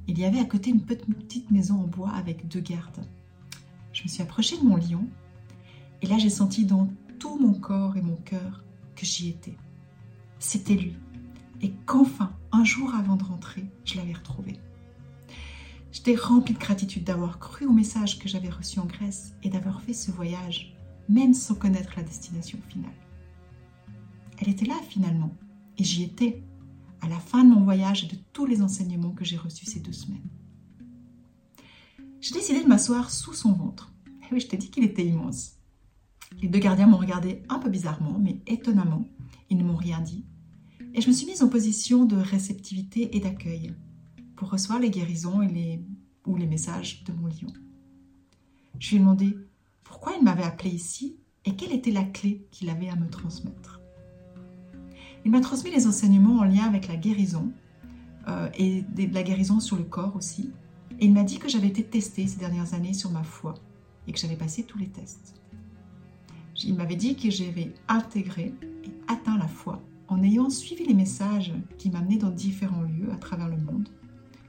Il 0.08 0.20
y 0.20 0.26
avait 0.26 0.40
à 0.40 0.46
côté 0.46 0.72
une 0.72 0.82
petite 0.82 1.52
maison 1.52 1.76
en 1.76 1.88
bois 1.88 2.12
avec 2.12 2.48
deux 2.48 2.60
gardes. 2.60 3.06
Je 3.94 4.04
me 4.04 4.08
suis 4.08 4.24
approchée 4.24 4.58
de 4.58 4.64
mon 4.64 4.76
lion 4.76 5.08
et 6.02 6.08
là 6.08 6.18
j'ai 6.18 6.30
senti 6.30 6.66
dans 6.66 6.90
tout 7.20 7.38
mon 7.40 7.54
corps 7.54 7.98
et 7.98 8.02
mon 8.02 8.16
cœur 8.16 8.64
que 8.96 9.06
j'y 9.06 9.30
étais. 9.30 9.58
C'était 10.40 10.76
lui. 10.76 10.96
Et 11.62 11.72
qu'enfin, 11.86 12.34
un 12.52 12.64
jour 12.64 12.94
avant 12.94 13.16
de 13.16 13.24
rentrer, 13.24 13.66
je 13.86 13.96
l'avais 13.96 14.14
retrouvé. 14.14 14.60
J'étais 15.92 16.16
remplie 16.16 16.54
de 16.54 16.60
gratitude 16.60 17.04
d'avoir 17.04 17.40
cru 17.40 17.66
au 17.66 17.72
message 17.72 18.20
que 18.20 18.28
j'avais 18.28 18.50
reçu 18.50 18.80
en 18.80 18.86
Grèce 18.86 19.34
et 19.44 19.50
d'avoir 19.50 19.82
fait 19.82 19.94
ce 19.94 20.12
voyage, 20.12 20.76
même 21.08 21.34
sans 21.34 21.56
connaître 21.56 21.94
la 21.96 22.04
destination 22.04 22.60
finale. 22.68 22.92
Elle 24.40 24.50
était 24.50 24.66
là 24.66 24.76
finalement, 24.90 25.32
et 25.78 25.84
j'y 25.84 26.04
étais, 26.04 26.44
à 27.02 27.08
la 27.08 27.20
fin 27.20 27.44
de 27.44 27.54
mon 27.54 27.64
voyage 27.64 28.04
et 28.04 28.08
de 28.08 28.18
tous 28.34 28.46
les 28.46 28.62
enseignements 28.62 29.12
que 29.12 29.26
j'ai 29.26 29.38
reçus 29.38 29.66
ces 29.66 29.80
deux 29.80 29.94
semaines. 29.94 30.30
J'ai 32.22 32.34
décidé 32.34 32.64
de 32.64 32.68
m'asseoir 32.68 33.12
sous 33.12 33.34
son 33.34 33.52
ventre. 33.52 33.92
Et 34.08 34.34
oui, 34.34 34.40
je 34.40 34.48
t'ai 34.48 34.58
dit 34.58 34.70
qu'il 34.70 34.86
était 34.86 35.06
immense. 35.06 35.58
Les 36.42 36.48
deux 36.48 36.60
gardiens 36.60 36.88
m'ont 36.88 36.98
regardé 36.98 37.44
un 37.50 37.60
peu 37.60 37.70
bizarrement, 37.70 38.20
mais 38.20 38.40
étonnamment, 38.48 39.06
ils 39.50 39.58
ne 39.58 39.64
m'ont 39.64 39.76
rien 39.76 40.02
dit. 40.02 40.26
Et 40.94 41.02
je 41.02 41.08
me 41.08 41.14
suis 41.14 41.26
mise 41.26 41.42
en 41.42 41.48
position 41.48 42.06
de 42.06 42.16
réceptivité 42.16 43.16
et 43.16 43.20
d'accueil, 43.20 43.74
pour 44.36 44.50
recevoir 44.50 44.80
les 44.80 44.90
guérisons 44.90 45.42
et 45.42 45.48
les, 45.48 45.82
ou 46.26 46.36
les 46.36 46.48
messages 46.48 47.04
de 47.04 47.14
mon 47.14 47.28
lion. 47.28 47.54
Je 48.80 48.90
lui 48.90 48.96
ai 48.98 49.00
demandé 49.00 49.38
pourquoi 49.84 50.14
il 50.18 50.24
m'avait 50.24 50.44
appelé 50.44 50.70
ici 50.72 51.18
et 51.46 51.56
quelle 51.56 51.72
était 51.72 51.92
la 51.92 52.04
clé 52.04 52.46
qu'il 52.52 52.70
avait 52.70 52.90
à 52.90 52.96
me 52.96 53.10
transmettre. 53.10 53.82
Il 55.26 55.32
m'a 55.32 55.40
transmis 55.40 55.72
les 55.72 55.88
enseignements 55.88 56.40
en 56.40 56.44
lien 56.44 56.66
avec 56.66 56.88
la 56.88 56.96
guérison 56.96 57.52
euh, 58.28 58.50
et 58.58 58.82
de 58.82 59.14
la 59.14 59.24
guérison 59.24 59.60
sur 59.60 59.78
le 59.78 59.84
corps 59.84 60.16
aussi. 60.16 60.52
Et 61.00 61.06
il 61.06 61.14
m'a 61.14 61.24
dit 61.24 61.40
que 61.40 61.50
j'avais 61.50 61.68
été 61.68 61.84
testée 61.84 62.28
ces 62.28 62.40
dernières 62.40 62.74
années 62.74 62.94
sur 62.94 63.12
ma 63.12 63.24
foi 63.24 63.54
et 64.08 64.12
que 64.12 64.20
j'avais 64.20 64.36
passé 64.36 64.64
tous 64.64 64.78
les 64.78 64.90
tests. 64.90 65.43
Il 66.64 66.76
m'avait 66.76 66.96
dit 66.96 67.16
que 67.16 67.30
j'avais 67.30 67.74
intégré 67.88 68.54
et 68.84 68.92
atteint 69.08 69.38
la 69.38 69.48
foi 69.48 69.82
en 70.08 70.22
ayant 70.22 70.50
suivi 70.50 70.86
les 70.86 70.94
messages 70.94 71.54
qui 71.78 71.90
m'amenaient 71.90 72.18
dans 72.18 72.30
différents 72.30 72.84
lieux 72.84 73.12
à 73.12 73.18
travers 73.18 73.50
le 73.50 73.58
monde 73.58 73.90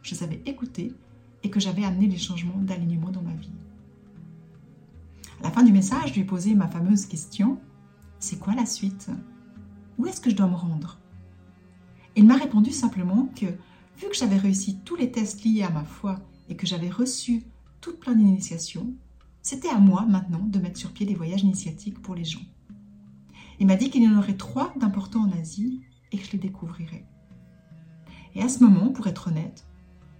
je 0.04 0.14
savais 0.14 0.40
écouter 0.46 0.94
et 1.42 1.50
que 1.50 1.58
j'avais 1.58 1.84
amené 1.84 2.06
les 2.06 2.18
changements 2.18 2.60
d'alignement 2.60 3.10
dans 3.10 3.22
ma 3.22 3.34
vie. 3.34 3.50
À 5.40 5.44
la 5.44 5.50
fin 5.50 5.62
du 5.62 5.72
message, 5.72 6.10
je 6.10 6.14
lui 6.14 6.20
ai 6.20 6.24
posé 6.24 6.54
ma 6.54 6.68
fameuse 6.68 7.06
question 7.06 7.58
C'est 8.20 8.38
quoi 8.38 8.54
la 8.54 8.66
suite? 8.66 9.10
Où 9.98 10.06
est-ce 10.06 10.20
que 10.20 10.30
je 10.30 10.36
dois 10.36 10.46
me 10.46 10.54
rendre? 10.54 10.98
Il 12.16 12.26
m'a 12.26 12.36
répondu 12.36 12.70
simplement 12.70 13.28
que, 13.34 13.46
vu 13.46 14.08
que 14.08 14.14
j'avais 14.14 14.36
réussi 14.36 14.78
tous 14.84 14.94
les 14.94 15.10
tests 15.10 15.42
liés 15.42 15.62
à 15.62 15.70
ma 15.70 15.84
foi 15.84 16.20
et 16.48 16.56
que 16.56 16.66
j'avais 16.66 16.90
reçu 16.90 17.42
toute 17.80 17.98
plein 17.98 18.14
d'initiations, 18.14 18.92
c'était 19.44 19.68
à 19.68 19.78
moi 19.78 20.06
maintenant 20.06 20.42
de 20.46 20.58
mettre 20.58 20.78
sur 20.78 20.90
pied 20.90 21.04
des 21.04 21.14
voyages 21.14 21.42
initiatiques 21.42 22.00
pour 22.00 22.14
les 22.14 22.24
gens. 22.24 22.40
Il 23.60 23.66
m'a 23.66 23.76
dit 23.76 23.90
qu'il 23.90 24.02
y 24.02 24.08
en 24.08 24.16
aurait 24.18 24.38
trois 24.38 24.72
d'importants 24.76 25.28
en 25.28 25.38
Asie 25.38 25.82
et 26.10 26.18
que 26.18 26.24
je 26.24 26.32
les 26.32 26.38
découvrirais. 26.38 27.04
Et 28.34 28.40
à 28.40 28.48
ce 28.48 28.64
moment, 28.64 28.88
pour 28.88 29.06
être 29.06 29.28
honnête, 29.28 29.66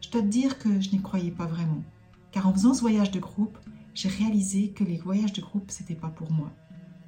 je 0.02 0.10
dois 0.10 0.20
te 0.20 0.26
dire 0.26 0.58
que 0.58 0.78
je 0.78 0.90
n'y 0.90 1.00
croyais 1.00 1.30
pas 1.30 1.46
vraiment. 1.46 1.82
Car 2.32 2.46
en 2.46 2.52
faisant 2.52 2.74
ce 2.74 2.82
voyage 2.82 3.12
de 3.12 3.18
groupe, 3.18 3.58
j'ai 3.94 4.10
réalisé 4.10 4.72
que 4.72 4.84
les 4.84 4.98
voyages 4.98 5.32
de 5.32 5.40
groupe, 5.40 5.70
c'était 5.70 5.94
pas 5.94 6.10
pour 6.10 6.30
moi. 6.30 6.52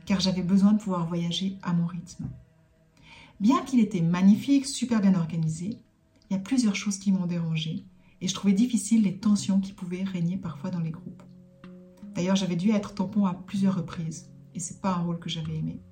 Car 0.06 0.18
j'avais 0.18 0.42
besoin 0.42 0.72
de 0.72 0.78
pouvoir 0.78 1.06
voyager 1.06 1.58
à 1.62 1.74
mon 1.74 1.84
rythme. 1.84 2.30
Bien 3.40 3.60
qu'il 3.62 3.80
était 3.80 4.00
magnifique, 4.00 4.64
super 4.64 5.02
bien 5.02 5.14
organisé, 5.14 5.78
il 6.30 6.32
y 6.32 6.36
a 6.36 6.42
plusieurs 6.42 6.76
choses 6.76 6.96
qui 6.96 7.12
m'ont 7.12 7.26
dérangé 7.26 7.84
et 8.22 8.26
je 8.26 8.34
trouvais 8.34 8.54
difficile 8.54 9.02
les 9.02 9.18
tensions 9.18 9.60
qui 9.60 9.74
pouvaient 9.74 10.02
régner 10.02 10.38
parfois 10.38 10.70
dans 10.70 10.80
les 10.80 10.90
groupes. 10.90 11.22
D'ailleurs, 12.16 12.36
j'avais 12.36 12.56
dû 12.56 12.70
être 12.70 12.94
tampon 12.94 13.26
à 13.26 13.34
plusieurs 13.34 13.76
reprises 13.76 14.32
et 14.54 14.58
c'est 14.58 14.80
pas 14.80 14.94
un 14.94 15.02
rôle 15.02 15.18
que 15.18 15.28
j'avais 15.28 15.54
aimé. 15.54 15.82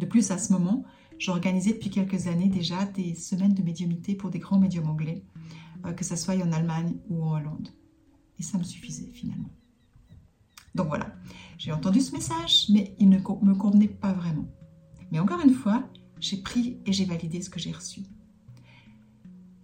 De 0.00 0.06
plus, 0.06 0.32
à 0.32 0.38
ce 0.38 0.52
moment, 0.52 0.84
j'organisais 1.18 1.72
depuis 1.72 1.88
quelques 1.88 2.26
années 2.26 2.48
déjà 2.48 2.84
des 2.84 3.14
semaines 3.14 3.54
de 3.54 3.62
médiumité 3.62 4.16
pour 4.16 4.30
des 4.30 4.40
grands 4.40 4.58
médiums 4.58 4.90
anglais 4.90 5.24
euh, 5.86 5.92
que 5.92 6.04
ça 6.04 6.16
soit 6.16 6.34
en 6.42 6.50
Allemagne 6.50 6.96
ou 7.08 7.22
en 7.22 7.36
Hollande. 7.36 7.68
Et 8.40 8.42
ça 8.42 8.58
me 8.58 8.64
suffisait 8.64 9.12
finalement. 9.12 9.50
Donc 10.74 10.88
voilà, 10.88 11.14
j'ai 11.58 11.70
entendu 11.70 12.00
ce 12.00 12.10
message, 12.10 12.66
mais 12.70 12.96
il 12.98 13.08
ne 13.08 13.18
me 13.18 13.54
convenait 13.54 13.86
pas 13.86 14.12
vraiment. 14.12 14.48
Mais 15.12 15.20
encore 15.20 15.40
une 15.40 15.54
fois, 15.54 15.88
j'ai 16.18 16.38
pris 16.38 16.78
et 16.86 16.92
j'ai 16.92 17.04
validé 17.04 17.40
ce 17.40 17.50
que 17.50 17.60
j'ai 17.60 17.70
reçu. 17.70 18.00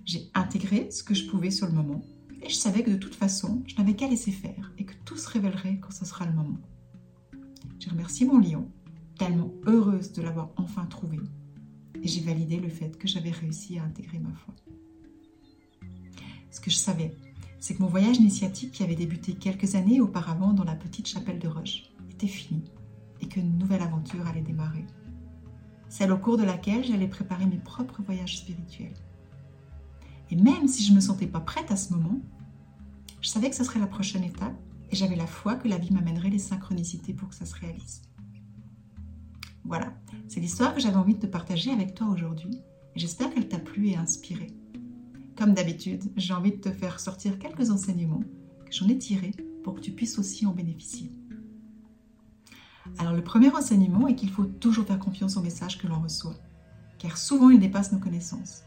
J'ai 0.05 0.31
intégré 0.35 0.93
ce 0.93 1.03
que 1.03 1.15
je 1.15 1.27
pouvais 1.27 1.51
sur 1.51 1.67
le 1.67 1.73
moment, 1.73 2.03
et 2.43 2.49
je 2.49 2.55
savais 2.55 2.83
que 2.83 2.91
de 2.91 2.97
toute 2.97 3.15
façon, 3.15 3.63
je 3.67 3.77
n'avais 3.77 3.95
qu'à 3.95 4.09
laisser 4.09 4.33
faire 4.33 4.73
et 4.79 4.85
que 4.85 4.95
tout 5.05 5.17
se 5.17 5.29
révélerait 5.29 5.79
quand 5.81 5.93
ce 5.93 6.05
sera 6.05 6.27
le 6.27 6.33
moment. 6.33 6.59
J'ai 7.79 7.91
remercié 7.91 8.27
mon 8.27 8.39
lion, 8.39 8.71
tellement 9.19 9.53
heureuse 9.67 10.13
de 10.13 10.23
l'avoir 10.23 10.51
enfin 10.57 10.87
trouvé, 10.87 11.19
et 12.03 12.09
j'ai 12.09 12.21
validé 12.21 12.59
le 12.59 12.69
fait 12.69 12.97
que 12.97 13.09
j'avais 13.09 13.31
réussi 13.31 13.79
à 13.79 13.85
intégrer 13.85 14.19
ma 14.19 14.33
foi. 14.33 14.55
Ce 16.51 16.61
que 16.61 16.71
je 16.71 16.77
savais, 16.77 17.15
c'est 17.59 17.75
que 17.75 17.83
mon 17.83 17.89
voyage 17.89 18.17
initiatique 18.17 18.73
qui 18.73 18.83
avait 18.83 18.95
débuté 18.95 19.35
quelques 19.35 19.75
années 19.75 20.01
auparavant 20.01 20.53
dans 20.53 20.65
la 20.65 20.75
petite 20.75 21.07
chapelle 21.07 21.39
de 21.39 21.49
Roche 21.49 21.91
était 22.11 22.27
fini 22.27 22.65
et 23.21 23.29
qu'une 23.29 23.59
nouvelle 23.59 23.83
aventure 23.83 24.27
allait 24.27 24.41
démarrer. 24.41 24.87
Celle 25.89 26.13
au 26.13 26.19
cours 26.19 26.39
de 26.39 26.45
laquelle 26.45 26.85
j'allais 26.85 27.09
préparer 27.09 27.47
mes 27.47 27.59
propres 27.59 28.03
voyages 28.03 28.39
spirituels. 28.39 28.95
Et 30.31 30.37
même 30.37 30.69
si 30.69 30.85
je 30.85 30.91
ne 30.91 30.97
me 30.97 31.01
sentais 31.01 31.27
pas 31.27 31.41
prête 31.41 31.71
à 31.71 31.77
ce 31.77 31.93
moment, 31.93 32.21
je 33.21 33.29
savais 33.29 33.51
que 33.51 33.57
ce 33.57 33.65
serait 33.65 33.81
la 33.81 33.87
prochaine 33.87 34.25
étape 34.25 34.57
et 34.91 34.97
j'avais 34.97 35.17
la 35.17 35.27
foi 35.27 35.55
que 35.57 35.69
la 35.69 35.79
vie 35.79 35.93
m'amènerait 35.93 36.31
les 36.31 36.39
synchronicités 36.39 37.13
pour 37.13 37.29
que 37.29 37.35
ça 37.35 37.47
se 37.47 37.55
réalise. 37.55 38.03
Voilà, 39.65 39.93
c'est 40.29 40.41
l'histoire 40.41 40.75
que 40.75 40.81
j'avais 40.81 40.97
envie 40.97 41.15
de 41.15 41.21
te 41.21 41.27
partager 41.27 41.71
avec 41.71 41.95
toi 41.95 42.09
aujourd'hui 42.09 42.61
j'espère 42.97 43.33
qu'elle 43.33 43.49
t'a 43.49 43.59
plu 43.59 43.89
et 43.89 43.97
inspiré. 43.97 44.49
Comme 45.37 45.55
d'habitude, 45.55 46.11
j'ai 46.17 46.35
envie 46.35 46.53
de 46.53 46.61
te 46.61 46.71
faire 46.71 47.01
sortir 47.01 47.39
quelques 47.39 47.71
enseignements 47.71 48.25
que 48.67 48.73
j'en 48.73 48.89
ai 48.89 48.99
tirés 48.99 49.35
pour 49.65 49.75
que 49.75 49.81
tu 49.81 49.93
puisses 49.93 50.19
aussi 50.19 50.47
en 50.47 50.53
bénéficier. 50.53 51.11
Alors 52.99 53.13
le 53.13 53.23
premier 53.23 53.51
enseignement 53.51 54.09
est 54.09 54.15
qu'il 54.15 54.31
faut 54.31 54.45
toujours 54.45 54.87
faire 54.87 54.99
confiance 54.99 55.37
aux 55.37 55.43
messages 55.43 55.79
que 55.79 55.87
l'on 55.87 56.01
reçoit, 56.01 56.37
car 56.99 57.17
souvent 57.17 57.51
ils 57.51 57.61
dépassent 57.61 57.93
nos 57.93 57.99
connaissances. 57.99 58.65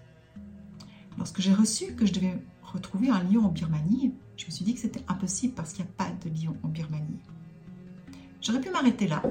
Lorsque 1.18 1.42
j'ai 1.42 1.54
reçu 1.54 1.94
que 1.96 2.06
je 2.06 2.14
devais 2.14 2.44
retrouver 2.62 3.10
un 3.10 3.24
lion 3.24 3.46
en 3.46 3.50
Birmanie, 3.50 4.14
je 4.38 4.46
me 4.46 4.52
suis 4.52 4.66
dit 4.66 4.74
que 4.74 4.80
c'était 4.80 5.04
impossible 5.08 5.54
parce 5.54 5.74
qu'il 5.74 5.86
n'y 5.86 5.92
a 5.92 5.94
pas 5.94 6.12
de 6.12 6.30
lion 6.30 6.56
en 6.64 6.70
Birmanie. 6.70 7.20
J'aurais 8.42 8.62
pu 8.62 8.70
m'arrêter 8.72 9.08
là 9.08 9.22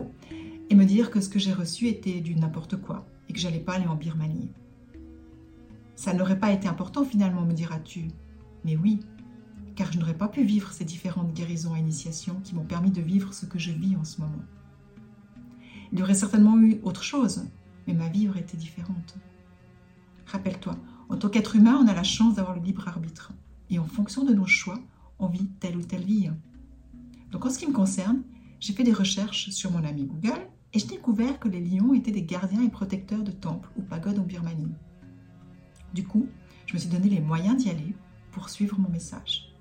et 0.71 0.75
me 0.75 0.85
dire 0.85 1.11
que 1.11 1.21
ce 1.21 1.29
que 1.29 1.39
j'ai 1.39 1.53
reçu 1.53 1.89
était 1.89 2.21
du 2.21 2.35
n'importe 2.35 2.81
quoi 2.81 3.07
et 3.29 3.33
que 3.33 3.39
j'allais 3.39 3.61
pas 3.61 3.75
aller 3.75 3.87
en 3.87 3.97
Birmanie. 3.97 4.51
Ça 5.97 6.15
n'aurait 6.15 6.39
pas 6.39 6.53
été 6.53 6.69
important 6.69 7.05
finalement, 7.05 7.43
me 7.43 7.53
diras-tu. 7.53 8.09
Mais 8.65 8.77
oui, 8.77 9.01
car 9.75 9.93
je 9.93 9.99
n'aurais 9.99 10.17
pas 10.17 10.29
pu 10.29 10.45
vivre 10.45 10.73
ces 10.73 10.85
différentes 10.85 11.33
guérisons 11.35 11.77
et 11.77 11.81
initiations 11.81 12.41
qui 12.43 12.55
m'ont 12.55 12.65
permis 12.65 12.91
de 12.91 13.03
vivre 13.03 13.35
ce 13.35 13.47
que 13.47 13.59
je 13.59 13.73
vis 13.73 13.97
en 13.97 14.05
ce 14.05 14.21
moment. 14.21 14.43
Il 15.93 15.99
y 15.99 16.03
aurait 16.03 16.15
certainement 16.15 16.59
eu 16.59 16.81
autre 16.83 17.03
chose, 17.03 17.45
mais 17.87 17.93
ma 17.93 18.09
vie 18.09 18.29
aurait 18.29 18.41
été 18.41 18.57
différente. 18.57 19.17
Rappelle-toi, 20.27 20.77
en 21.13 21.19
tant 21.19 21.29
qu'être 21.29 21.57
humain, 21.57 21.79
on 21.79 21.89
a 21.89 21.95
la 21.95 22.03
chance 22.03 22.37
d'avoir 22.37 22.57
le 22.57 22.63
libre 22.63 22.89
arbitre. 22.89 23.33
Et 23.69 23.79
en 23.79 23.85
fonction 23.85 24.25
de 24.25 24.33
nos 24.33 24.47
choix, 24.47 24.81
on 25.19 25.27
vit 25.27 25.47
telle 25.61 25.77
ou 25.77 25.83
telle 25.83 26.05
vie. 26.05 26.31
Donc 27.31 27.45
en 27.45 27.51
ce 27.51 27.59
qui 27.59 27.67
me 27.67 27.73
concerne, 27.73 28.23
j'ai 28.61 28.73
fait 28.73 28.83
des 28.83 28.95
recherches 28.95 29.51
sur 29.51 29.71
mon 29.71 29.85
ami 29.85 30.07
Google 30.07 30.41
et 30.73 30.79
j'ai 30.79 30.87
découvert 30.87 31.39
que 31.39 31.49
les 31.49 31.61
lions 31.61 31.93
étaient 31.93 32.13
des 32.13 32.23
gardiens 32.23 32.63
et 32.63 32.71
protecteurs 32.71 33.23
de 33.23 33.31
temples 33.31 33.69
ou 33.77 33.83
pagodes 33.83 34.19
en 34.19 34.23
Birmanie. 34.23 34.73
Du 35.93 36.07
coup, 36.07 36.27
je 36.65 36.75
me 36.75 36.79
suis 36.79 36.89
donné 36.89 37.11
les 37.11 37.21
moyens 37.21 37.63
d'y 37.63 37.69
aller 37.69 37.95
pour 38.31 38.49
suivre 38.49 38.81
mon 38.81 38.89
message. 38.89 39.55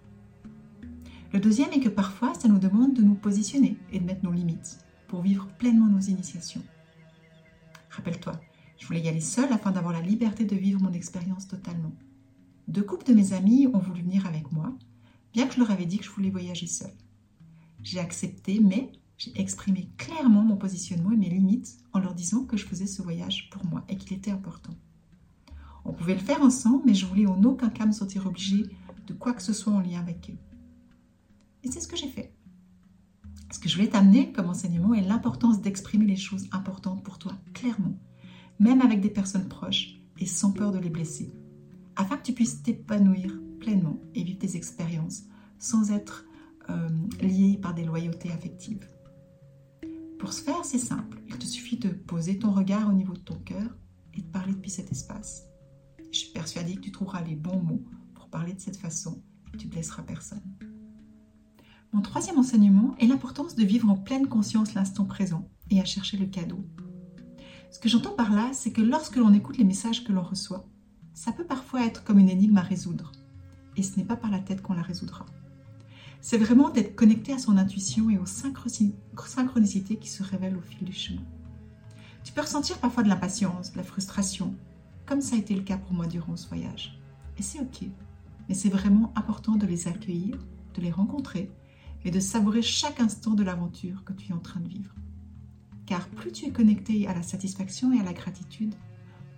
Le 1.33 1.39
deuxième 1.41 1.73
est 1.73 1.81
que 1.81 1.89
parfois, 1.89 2.33
ça 2.33 2.47
nous 2.47 2.59
demande 2.59 2.93
de 2.93 3.03
nous 3.03 3.15
positionner 3.15 3.77
et 3.91 3.99
de 3.99 4.05
mettre 4.05 4.23
nos 4.23 4.31
limites 4.31 4.85
pour 5.09 5.21
vivre 5.21 5.47
pleinement 5.57 5.87
nos 5.87 5.99
initiations. 5.99 6.63
Rappelle-toi, 7.89 8.39
je 8.81 8.87
voulais 8.87 9.01
y 9.01 9.07
aller 9.07 9.21
seule 9.21 9.53
afin 9.53 9.69
d'avoir 9.69 9.93
la 9.93 10.01
liberté 10.01 10.43
de 10.43 10.55
vivre 10.55 10.81
mon 10.81 10.91
expérience 10.91 11.47
totalement. 11.47 11.93
Deux 12.67 12.81
couples 12.81 13.05
de 13.05 13.13
mes 13.13 13.33
amis 13.33 13.67
ont 13.67 13.77
voulu 13.77 14.01
venir 14.01 14.25
avec 14.25 14.51
moi, 14.51 14.75
bien 15.33 15.45
que 15.45 15.53
je 15.53 15.59
leur 15.59 15.69
avais 15.69 15.85
dit 15.85 15.99
que 15.99 16.03
je 16.03 16.09
voulais 16.09 16.31
voyager 16.31 16.65
seule. 16.65 16.97
J'ai 17.83 17.99
accepté, 17.99 18.59
mais 18.59 18.91
j'ai 19.19 19.39
exprimé 19.39 19.91
clairement 19.97 20.41
mon 20.41 20.57
positionnement 20.57 21.11
et 21.11 21.15
mes 21.15 21.29
limites 21.29 21.77
en 21.93 21.99
leur 21.99 22.15
disant 22.15 22.43
que 22.43 22.57
je 22.57 22.65
faisais 22.65 22.87
ce 22.87 23.03
voyage 23.03 23.51
pour 23.51 23.63
moi 23.67 23.85
et 23.87 23.97
qu'il 23.97 24.17
était 24.17 24.31
important. 24.31 24.73
On 25.85 25.93
pouvait 25.93 26.15
le 26.15 26.19
faire 26.19 26.41
ensemble, 26.41 26.81
mais 26.87 26.95
je 26.95 27.05
voulais 27.05 27.27
en 27.27 27.43
aucun 27.43 27.69
cas 27.69 27.85
me 27.85 27.91
sentir 27.91 28.25
obligée 28.25 28.65
de 29.05 29.13
quoi 29.13 29.33
que 29.33 29.43
ce 29.43 29.53
soit 29.53 29.73
en 29.73 29.81
lien 29.81 29.99
avec 29.99 30.31
eux. 30.31 30.39
Et 31.63 31.69
c'est 31.69 31.81
ce 31.81 31.87
que 31.87 31.97
j'ai 31.97 32.09
fait. 32.09 32.33
Ce 33.51 33.59
que 33.59 33.69
je 33.69 33.75
voulais 33.75 33.89
t'amener 33.89 34.31
comme 34.31 34.49
enseignement 34.49 34.95
est 34.95 35.01
l'importance 35.01 35.61
d'exprimer 35.61 36.07
les 36.07 36.15
choses 36.15 36.47
importantes 36.51 37.03
pour 37.03 37.19
toi 37.19 37.33
clairement, 37.53 37.95
même 38.61 38.81
avec 38.81 39.01
des 39.01 39.09
personnes 39.09 39.49
proches 39.49 39.95
et 40.19 40.27
sans 40.27 40.51
peur 40.51 40.71
de 40.71 40.77
les 40.77 40.91
blesser, 40.91 41.33
afin 41.95 42.15
que 42.15 42.21
tu 42.21 42.33
puisses 42.33 42.61
t'épanouir 42.61 43.41
pleinement 43.59 43.99
et 44.13 44.23
vivre 44.23 44.37
des 44.37 44.55
expériences 44.55 45.23
sans 45.57 45.91
être 45.91 46.25
euh, 46.69 46.89
lié 47.21 47.57
par 47.59 47.73
des 47.73 47.83
loyautés 47.83 48.31
affectives. 48.31 48.87
Pour 50.19 50.31
ce 50.31 50.43
faire, 50.43 50.63
c'est 50.63 50.77
simple. 50.77 51.23
Il 51.27 51.39
te 51.39 51.45
suffit 51.45 51.77
de 51.77 51.89
poser 51.89 52.37
ton 52.37 52.51
regard 52.51 52.87
au 52.87 52.93
niveau 52.93 53.13
de 53.13 53.19
ton 53.19 53.39
cœur 53.39 53.75
et 54.13 54.21
de 54.21 54.27
parler 54.27 54.53
depuis 54.53 54.69
cet 54.69 54.91
espace. 54.91 55.47
Je 56.11 56.19
suis 56.19 56.31
persuadée 56.31 56.75
que 56.75 56.81
tu 56.81 56.91
trouveras 56.91 57.23
les 57.23 57.35
bons 57.35 57.63
mots 57.63 57.83
pour 58.13 58.29
parler 58.29 58.53
de 58.53 58.59
cette 58.59 58.77
façon 58.77 59.23
et 59.55 59.57
tu 59.57 59.65
ne 59.65 59.71
blesseras 59.71 60.03
personne. 60.03 60.43
Mon 61.93 62.01
troisième 62.01 62.37
enseignement 62.37 62.95
est 62.99 63.07
l'importance 63.07 63.55
de 63.55 63.63
vivre 63.63 63.89
en 63.89 63.97
pleine 63.97 64.27
conscience 64.27 64.75
l'instant 64.75 65.05
présent 65.05 65.49
et 65.71 65.81
à 65.81 65.85
chercher 65.85 66.17
le 66.17 66.27
cadeau. 66.27 66.63
Ce 67.71 67.79
que 67.79 67.87
j'entends 67.87 68.11
par 68.11 68.33
là, 68.33 68.49
c'est 68.51 68.73
que 68.73 68.81
lorsque 68.81 69.15
l'on 69.15 69.33
écoute 69.33 69.57
les 69.57 69.63
messages 69.63 70.03
que 70.03 70.11
l'on 70.11 70.21
reçoit, 70.21 70.67
ça 71.13 71.31
peut 71.31 71.45
parfois 71.45 71.85
être 71.85 72.03
comme 72.03 72.19
une 72.19 72.29
énigme 72.29 72.57
à 72.57 72.61
résoudre. 72.61 73.13
Et 73.77 73.83
ce 73.83 73.97
n'est 73.97 74.05
pas 74.05 74.17
par 74.17 74.29
la 74.29 74.39
tête 74.39 74.61
qu'on 74.61 74.73
la 74.73 74.81
résoudra. 74.81 75.25
C'est 76.19 76.37
vraiment 76.37 76.69
d'être 76.69 76.97
connecté 76.97 77.31
à 77.31 77.39
son 77.39 77.57
intuition 77.57 78.09
et 78.09 78.17
aux 78.17 78.25
synchronicités 78.25 79.95
qui 79.95 80.09
se 80.09 80.21
révèlent 80.21 80.57
au 80.57 80.61
fil 80.61 80.83
du 80.83 80.91
chemin. 80.91 81.21
Tu 82.25 82.33
peux 82.33 82.41
ressentir 82.41 82.77
parfois 82.77 83.03
de 83.03 83.09
l'impatience, 83.09 83.71
de 83.71 83.77
la 83.77 83.83
frustration, 83.83 84.53
comme 85.05 85.21
ça 85.21 85.37
a 85.37 85.39
été 85.39 85.55
le 85.55 85.63
cas 85.63 85.77
pour 85.77 85.93
moi 85.93 86.07
durant 86.07 86.35
ce 86.35 86.49
voyage. 86.49 86.99
Et 87.37 87.41
c'est 87.41 87.61
ok, 87.61 87.85
mais 88.49 88.53
c'est 88.53 88.69
vraiment 88.69 89.13
important 89.15 89.55
de 89.55 89.65
les 89.65 89.87
accueillir, 89.87 90.37
de 90.75 90.81
les 90.81 90.91
rencontrer 90.91 91.49
et 92.03 92.11
de 92.11 92.19
savourer 92.19 92.61
chaque 92.61 92.99
instant 92.99 93.31
de 93.31 93.43
l'aventure 93.43 94.03
que 94.03 94.13
tu 94.13 94.31
es 94.31 94.35
en 94.35 94.39
train 94.39 94.59
de 94.59 94.67
vivre. 94.67 94.93
Car 95.85 96.07
plus 96.09 96.31
tu 96.31 96.45
es 96.45 96.51
connecté 96.51 97.07
à 97.07 97.13
la 97.13 97.23
satisfaction 97.23 97.91
et 97.93 97.99
à 97.99 98.03
la 98.03 98.13
gratitude, 98.13 98.75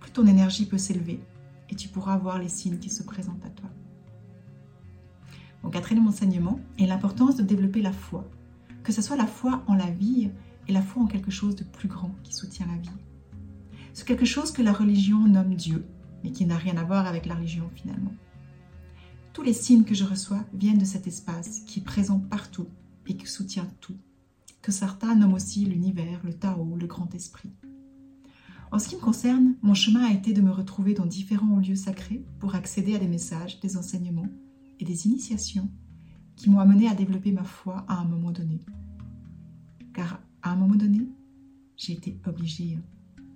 plus 0.00 0.12
ton 0.12 0.26
énergie 0.26 0.66
peut 0.66 0.78
s'élever 0.78 1.20
et 1.70 1.74
tu 1.74 1.88
pourras 1.88 2.16
voir 2.16 2.38
les 2.38 2.48
signes 2.48 2.78
qui 2.78 2.90
se 2.90 3.02
présentent 3.02 3.44
à 3.44 3.50
toi. 3.50 3.70
Mon 5.62 5.70
quatrième 5.70 6.06
enseignement 6.06 6.60
est 6.78 6.86
l'importance 6.86 7.36
de 7.36 7.42
développer 7.42 7.80
la 7.80 7.92
foi, 7.92 8.28
que 8.82 8.92
ce 8.92 9.00
soit 9.00 9.16
la 9.16 9.26
foi 9.26 9.64
en 9.66 9.74
la 9.74 9.90
vie 9.90 10.30
et 10.68 10.72
la 10.72 10.82
foi 10.82 11.02
en 11.02 11.06
quelque 11.06 11.30
chose 11.30 11.56
de 11.56 11.64
plus 11.64 11.88
grand 11.88 12.14
qui 12.22 12.34
soutient 12.34 12.66
la 12.66 12.76
vie. 12.76 12.90
C'est 13.94 14.06
quelque 14.06 14.26
chose 14.26 14.50
que 14.50 14.62
la 14.62 14.72
religion 14.72 15.20
nomme 15.20 15.54
Dieu, 15.54 15.86
mais 16.22 16.32
qui 16.32 16.44
n'a 16.44 16.56
rien 16.56 16.76
à 16.76 16.84
voir 16.84 17.06
avec 17.06 17.26
la 17.26 17.34
religion 17.34 17.70
finalement. 17.74 18.12
Tous 19.32 19.42
les 19.42 19.52
signes 19.52 19.84
que 19.84 19.94
je 19.94 20.04
reçois 20.04 20.44
viennent 20.52 20.78
de 20.78 20.84
cet 20.84 21.06
espace 21.06 21.60
qui 21.60 21.80
est 21.80 21.82
présent 21.82 22.18
partout 22.18 22.68
et 23.06 23.16
qui 23.16 23.26
soutient 23.26 23.66
tout, 23.80 23.96
que 24.64 24.72
certains 24.72 25.14
nomment 25.14 25.34
aussi 25.34 25.66
l'univers, 25.66 26.22
le 26.24 26.32
Tao, 26.32 26.74
le 26.74 26.86
grand 26.86 27.14
esprit. 27.14 27.52
En 28.72 28.78
ce 28.78 28.88
qui 28.88 28.96
me 28.96 29.00
concerne, 29.02 29.56
mon 29.60 29.74
chemin 29.74 30.02
a 30.06 30.12
été 30.14 30.32
de 30.32 30.40
me 30.40 30.50
retrouver 30.50 30.94
dans 30.94 31.04
différents 31.04 31.58
lieux 31.58 31.76
sacrés 31.76 32.24
pour 32.38 32.54
accéder 32.54 32.94
à 32.94 32.98
des 32.98 33.06
messages, 33.06 33.60
des 33.60 33.76
enseignements 33.76 34.30
et 34.80 34.86
des 34.86 35.06
initiations 35.06 35.70
qui 36.34 36.48
m'ont 36.48 36.60
amené 36.60 36.88
à 36.88 36.94
développer 36.94 37.30
ma 37.30 37.44
foi 37.44 37.84
à 37.88 37.98
un 37.98 38.06
moment 38.06 38.30
donné. 38.30 38.62
Car 39.92 40.22
à 40.40 40.52
un 40.52 40.56
moment 40.56 40.76
donné, 40.76 41.08
j'ai 41.76 41.92
été 41.92 42.18
obligée 42.26 42.78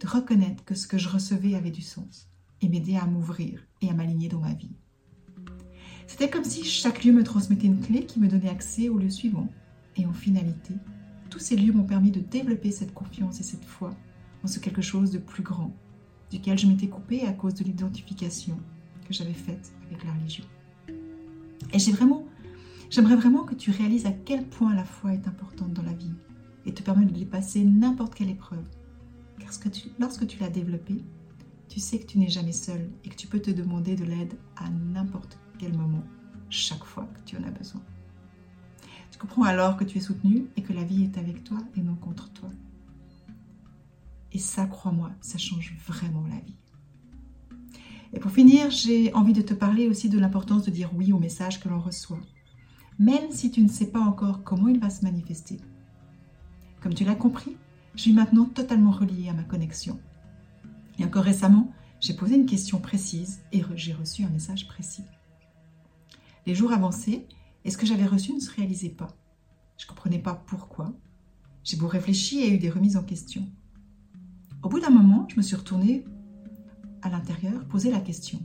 de 0.00 0.06
reconnaître 0.06 0.64
que 0.64 0.74
ce 0.74 0.88
que 0.88 0.96
je 0.96 1.10
recevais 1.10 1.56
avait 1.56 1.70
du 1.70 1.82
sens 1.82 2.30
et 2.62 2.70
m'aider 2.70 2.96
à 2.96 3.04
m'ouvrir 3.04 3.60
et 3.82 3.90
à 3.90 3.94
m'aligner 3.94 4.30
dans 4.30 4.40
ma 4.40 4.54
vie. 4.54 4.72
C'était 6.06 6.30
comme 6.30 6.44
si 6.44 6.64
chaque 6.64 7.04
lieu 7.04 7.12
me 7.12 7.22
transmettait 7.22 7.66
une 7.66 7.82
clé 7.82 8.06
qui 8.06 8.18
me 8.18 8.28
donnait 8.28 8.48
accès 8.48 8.88
au 8.88 8.96
lieu 8.96 9.10
suivant. 9.10 9.48
Et 9.96 10.06
en 10.06 10.12
finalité, 10.12 10.74
tous 11.38 11.44
ces 11.44 11.56
lieux 11.56 11.72
m'ont 11.72 11.84
permis 11.84 12.10
de 12.10 12.18
développer 12.18 12.72
cette 12.72 12.92
confiance 12.92 13.38
et 13.38 13.44
cette 13.44 13.64
foi 13.64 13.94
en 14.42 14.48
ce 14.48 14.58
quelque 14.58 14.82
chose 14.82 15.12
de 15.12 15.18
plus 15.18 15.44
grand, 15.44 15.72
duquel 16.32 16.58
je 16.58 16.66
m'étais 16.66 16.88
coupée 16.88 17.22
à 17.22 17.32
cause 17.32 17.54
de 17.54 17.62
l'identification 17.62 18.58
que 19.06 19.14
j'avais 19.14 19.32
faite 19.32 19.72
avec 19.86 20.02
la 20.02 20.12
religion. 20.14 20.44
Et 21.72 21.78
j'ai 21.78 21.92
vraiment, 21.92 22.26
j'aimerais 22.90 23.14
vraiment 23.14 23.44
que 23.44 23.54
tu 23.54 23.70
réalises 23.70 24.04
à 24.04 24.10
quel 24.10 24.48
point 24.48 24.74
la 24.74 24.84
foi 24.84 25.14
est 25.14 25.28
importante 25.28 25.72
dans 25.72 25.84
la 25.84 25.92
vie 25.92 26.10
et 26.66 26.74
te 26.74 26.82
permet 26.82 27.06
de 27.06 27.14
dépasser 27.14 27.64
n'importe 27.64 28.16
quelle 28.16 28.30
épreuve. 28.30 28.64
Car 29.38 29.50
lorsque 30.00 30.26
tu 30.26 30.38
l'as 30.40 30.50
développée, 30.50 31.04
tu 31.68 31.78
sais 31.78 32.00
que 32.00 32.06
tu 32.06 32.18
n'es 32.18 32.30
jamais 32.30 32.52
seul 32.52 32.90
et 33.04 33.10
que 33.10 33.16
tu 33.16 33.28
peux 33.28 33.40
te 33.40 33.52
demander 33.52 33.94
de 33.94 34.04
l'aide 34.04 34.34
à 34.56 34.68
n'importe 34.70 35.38
quel 35.56 35.76
moment, 35.76 36.02
chaque 36.50 36.84
fois 36.84 37.08
que 37.14 37.20
tu 37.20 37.36
en 37.36 37.44
as 37.44 37.52
besoin. 37.52 37.82
Tu 39.18 39.26
comprends 39.26 39.42
alors 39.42 39.76
que 39.76 39.82
tu 39.82 39.98
es 39.98 40.00
soutenu 40.00 40.46
et 40.56 40.62
que 40.62 40.72
la 40.72 40.84
vie 40.84 41.02
est 41.02 41.18
avec 41.18 41.42
toi 41.42 41.58
et 41.76 41.80
non 41.80 41.96
contre 41.96 42.30
toi. 42.30 42.48
Et 44.30 44.38
ça, 44.38 44.64
crois-moi, 44.66 45.10
ça 45.20 45.38
change 45.38 45.74
vraiment 45.84 46.24
la 46.28 46.38
vie. 46.38 46.54
Et 48.12 48.20
pour 48.20 48.30
finir, 48.30 48.70
j'ai 48.70 49.12
envie 49.14 49.32
de 49.32 49.42
te 49.42 49.54
parler 49.54 49.88
aussi 49.88 50.08
de 50.08 50.20
l'importance 50.20 50.62
de 50.62 50.70
dire 50.70 50.92
oui 50.94 51.12
au 51.12 51.18
message 51.18 51.58
que 51.58 51.68
l'on 51.68 51.80
reçoit, 51.80 52.20
même 53.00 53.32
si 53.32 53.50
tu 53.50 53.60
ne 53.60 53.68
sais 53.68 53.90
pas 53.90 53.98
encore 53.98 54.44
comment 54.44 54.68
il 54.68 54.78
va 54.78 54.88
se 54.88 55.02
manifester. 55.02 55.58
Comme 56.80 56.94
tu 56.94 57.04
l'as 57.04 57.16
compris, 57.16 57.56
je 57.96 58.02
suis 58.02 58.12
maintenant 58.12 58.44
totalement 58.44 58.92
reliée 58.92 59.30
à 59.30 59.32
ma 59.32 59.42
connexion. 59.42 59.98
Et 61.00 61.04
encore 61.04 61.24
récemment, 61.24 61.72
j'ai 61.98 62.14
posé 62.14 62.36
une 62.36 62.46
question 62.46 62.78
précise 62.78 63.40
et 63.50 63.64
j'ai 63.74 63.94
reçu 63.94 64.22
un 64.22 64.30
message 64.30 64.68
précis. 64.68 65.02
Les 66.46 66.54
jours 66.54 66.72
avançaient 66.72 67.26
et 67.64 67.70
ce 67.70 67.76
que 67.76 67.86
j'avais 67.86 68.06
reçu 68.06 68.32
ne 68.32 68.40
se 68.40 68.50
réalisait 68.50 68.90
pas? 68.90 69.16
Je 69.76 69.84
ne 69.84 69.88
comprenais 69.88 70.18
pas 70.18 70.34
pourquoi. 70.34 70.92
J'ai 71.64 71.76
beau 71.76 71.88
réfléchir 71.88 72.44
et 72.44 72.54
eu 72.54 72.58
des 72.58 72.70
remises 72.70 72.96
en 72.96 73.04
question. 73.04 73.46
Au 74.62 74.68
bout 74.68 74.80
d'un 74.80 74.90
moment, 74.90 75.26
je 75.28 75.36
me 75.36 75.42
suis 75.42 75.56
retournée 75.56 76.04
à 77.02 77.08
l'intérieur, 77.10 77.66
poser 77.68 77.90
la 77.90 78.00
question. 78.00 78.40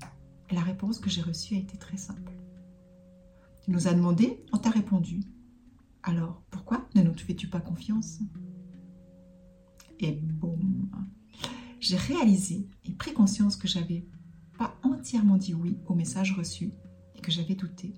Et 0.50 0.56
la 0.56 0.62
réponse 0.62 1.00
que 1.00 1.10
j'ai 1.10 1.22
reçue 1.22 1.56
a 1.56 1.58
été 1.58 1.78
très 1.78 1.98
simple. 1.98 2.34
Tu 3.64 3.72
nous 3.72 3.88
as 3.88 3.94
demandé, 3.94 4.44
on 4.52 4.58
t'a 4.58 4.70
répondu. 4.70 5.22
Alors, 6.04 6.44
pourquoi 6.52 6.88
ne 6.96 7.02
nous 7.02 7.18
fais-tu 7.18 7.48
pas 7.48 7.62
confiance? 7.62 8.20
Et 10.00 10.12
boum 10.12 10.90
J'ai 11.80 11.98
réalisé 11.98 12.68
et 12.84 12.92
pris 12.92 13.14
conscience 13.14 13.56
que 13.56 13.68
j'avais 13.68 14.06
pas 14.58 14.76
entièrement 14.84 15.38
dit 15.38 15.54
oui 15.54 15.78
au 15.88 15.96
message 15.96 16.34
reçu 16.34 16.74
et 17.16 17.22
que 17.22 17.32
j'avais 17.32 17.56
douté. 17.56 17.94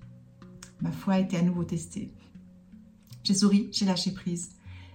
Ma 0.80 0.92
foi 0.92 1.14
a 1.14 1.20
été 1.20 1.36
à 1.36 1.42
nouveau 1.42 1.64
testée. 1.64 2.12
J'ai 3.22 3.34
souri, 3.34 3.68
j'ai 3.72 3.86
lâché 3.86 4.12
prise 4.12 4.50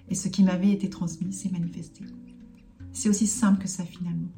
et 0.10 0.16
ce 0.16 0.28
qui 0.28 0.44
m'avait 0.44 0.72
été 0.72 0.90
transmis 0.90 1.34
s'est 1.34 1.50
manifesté. 1.50 2.06
C'est 2.94 3.10
aussi 3.10 3.28
simple 3.28 3.62
que 3.62 3.68
ça 3.68 3.84
finalement. 3.86 4.32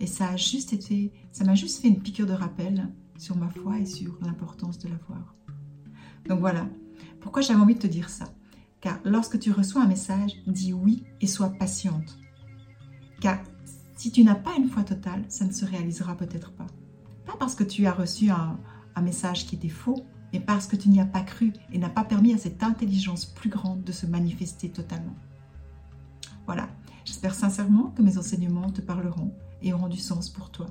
Et 0.00 0.06
ça 0.06 0.28
a 0.28 0.36
juste 0.36 0.72
été, 0.72 1.12
ça 1.32 1.44
m'a 1.44 1.54
juste 1.54 1.80
fait 1.80 1.88
une 1.88 2.00
piqûre 2.00 2.26
de 2.26 2.32
rappel 2.32 2.88
sur 3.18 3.36
ma 3.36 3.48
foi 3.50 3.78
et 3.80 3.86
sur 3.86 4.18
l'importance 4.22 4.78
de 4.78 4.88
la 4.88 4.98
voir. 5.08 5.34
Donc 6.26 6.40
voilà, 6.40 6.68
pourquoi 7.20 7.42
j'avais 7.42 7.60
envie 7.60 7.74
de 7.74 7.80
te 7.80 7.86
dire 7.86 8.08
ça? 8.08 8.26
Car 8.80 9.00
lorsque 9.04 9.38
tu 9.40 9.50
reçois 9.50 9.82
un 9.82 9.88
message, 9.88 10.32
dis 10.46 10.72
oui 10.72 11.04
et 11.20 11.26
sois 11.26 11.50
patiente. 11.50 12.18
Car 13.20 13.42
si 13.96 14.12
tu 14.12 14.22
n'as 14.22 14.36
pas 14.36 14.54
une 14.56 14.68
foi 14.68 14.84
totale, 14.84 15.24
ça 15.28 15.44
ne 15.44 15.52
se 15.52 15.64
réalisera 15.64 16.16
peut-être 16.16 16.52
pas. 16.52 16.68
Pas 17.26 17.36
parce 17.36 17.56
que 17.56 17.64
tu 17.64 17.86
as 17.86 17.92
reçu 17.92 18.30
un, 18.30 18.60
un 18.94 19.02
message 19.02 19.46
qui 19.46 19.56
était 19.56 19.68
faux, 19.68 20.04
mais 20.32 20.40
parce 20.40 20.66
que 20.66 20.76
tu 20.76 20.88
n'y 20.88 21.00
as 21.00 21.06
pas 21.06 21.22
cru 21.22 21.52
et 21.72 21.78
n'as 21.78 21.88
pas 21.88 22.04
permis 22.04 22.34
à 22.34 22.38
cette 22.38 22.62
intelligence 22.62 23.26
plus 23.26 23.50
grande 23.50 23.82
de 23.84 23.92
se 23.92 24.06
manifester 24.06 24.68
totalement. 24.70 25.16
Voilà, 26.46 26.68
j'espère 27.04 27.34
sincèrement 27.34 27.90
que 27.90 28.02
mes 28.02 28.18
enseignements 28.18 28.70
te 28.70 28.80
parleront 28.80 29.32
et 29.62 29.72
auront 29.72 29.88
du 29.88 29.98
sens 29.98 30.30
pour 30.30 30.50
toi. 30.50 30.66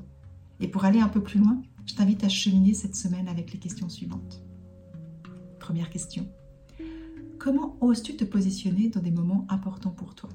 Et 0.59 0.67
pour 0.67 0.85
aller 0.85 0.99
un 0.99 1.09
peu 1.09 1.21
plus 1.21 1.39
loin, 1.39 1.61
je 1.85 1.95
t'invite 1.95 2.23
à 2.23 2.29
cheminer 2.29 2.73
cette 2.73 2.95
semaine 2.95 3.27
avec 3.27 3.53
les 3.53 3.59
questions 3.59 3.89
suivantes. 3.89 4.41
Première 5.59 5.89
question. 5.89 6.27
Comment 7.39 7.77
oses-tu 7.81 8.15
te 8.15 8.23
positionner 8.23 8.89
dans 8.89 9.01
des 9.01 9.11
moments 9.11 9.45
importants 9.49 9.91
pour 9.91 10.15
toi? 10.15 10.29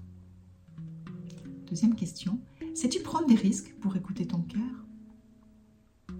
Deuxième 1.68 1.94
question. 1.94 2.38
Sais-tu 2.74 3.00
prendre 3.00 3.26
des 3.26 3.34
risques 3.34 3.74
pour 3.80 3.96
écouter 3.96 4.26
ton 4.26 4.42
cœur? 4.42 6.16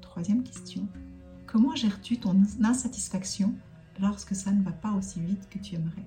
Troisième 0.00 0.42
question. 0.42 0.88
Comment 1.54 1.76
gères-tu 1.76 2.16
ton 2.16 2.34
insatisfaction 2.64 3.54
lorsque 4.00 4.34
ça 4.34 4.50
ne 4.50 4.60
va 4.64 4.72
pas 4.72 4.90
aussi 4.90 5.20
vite 5.20 5.48
que 5.48 5.60
tu 5.60 5.76
aimerais? 5.76 6.04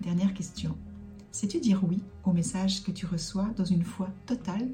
Dernière 0.00 0.32
question. 0.32 0.78
Sais-tu 1.30 1.60
dire 1.60 1.84
oui 1.84 2.02
au 2.24 2.32
message 2.32 2.82
que 2.82 2.90
tu 2.90 3.04
reçois 3.04 3.50
dans 3.54 3.66
une 3.66 3.84
foi 3.84 4.08
totale 4.24 4.70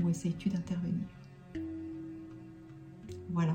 ou 0.00 0.08
essayes-tu 0.08 0.48
d'intervenir? 0.48 1.06
Voilà, 3.28 3.54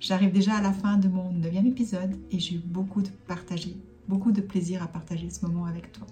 j'arrive 0.00 0.32
déjà 0.32 0.56
à 0.56 0.62
la 0.62 0.72
fin 0.72 0.96
de 0.96 1.06
mon 1.06 1.30
neuvième 1.30 1.68
épisode 1.68 2.18
et 2.32 2.40
j'ai 2.40 2.56
eu 2.56 2.58
beaucoup 2.58 3.02
de 3.02 3.10
partager, 3.28 3.76
beaucoup 4.08 4.32
de 4.32 4.40
plaisir 4.40 4.82
à 4.82 4.88
partager 4.88 5.30
ce 5.30 5.46
moment 5.46 5.66
avec 5.66 5.92
toi. 5.92 6.08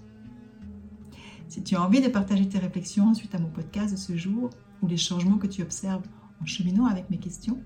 Si 1.49 1.61
tu 1.61 1.75
as 1.75 1.83
envie 1.83 1.99
de 1.99 2.07
partager 2.07 2.47
tes 2.47 2.59
réflexions 2.59 3.13
suite 3.13 3.35
à 3.35 3.39
mon 3.39 3.49
podcast 3.49 3.91
de 3.91 3.99
ce 3.99 4.15
jour 4.15 4.49
ou 4.81 4.87
les 4.87 4.95
changements 4.95 5.37
que 5.37 5.47
tu 5.47 5.61
observes 5.61 6.07
en 6.41 6.45
cheminant 6.45 6.85
avec 6.85 7.09
mes 7.09 7.17
questions, 7.17 7.61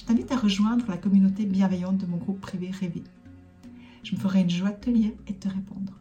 je 0.00 0.06
t'invite 0.06 0.32
à 0.32 0.36
rejoindre 0.36 0.86
la 0.88 0.96
communauté 0.96 1.44
bienveillante 1.44 1.98
de 1.98 2.06
mon 2.06 2.16
groupe 2.16 2.40
privé 2.40 2.70
Rêver. 2.70 3.04
Je 4.02 4.14
me 4.14 4.20
ferai 4.20 4.40
une 4.40 4.48
joie 4.48 4.70
de 4.70 4.80
te 4.80 4.88
lire 4.88 5.12
et 5.26 5.34
de 5.34 5.38
te 5.38 5.48
répondre. 5.48 5.92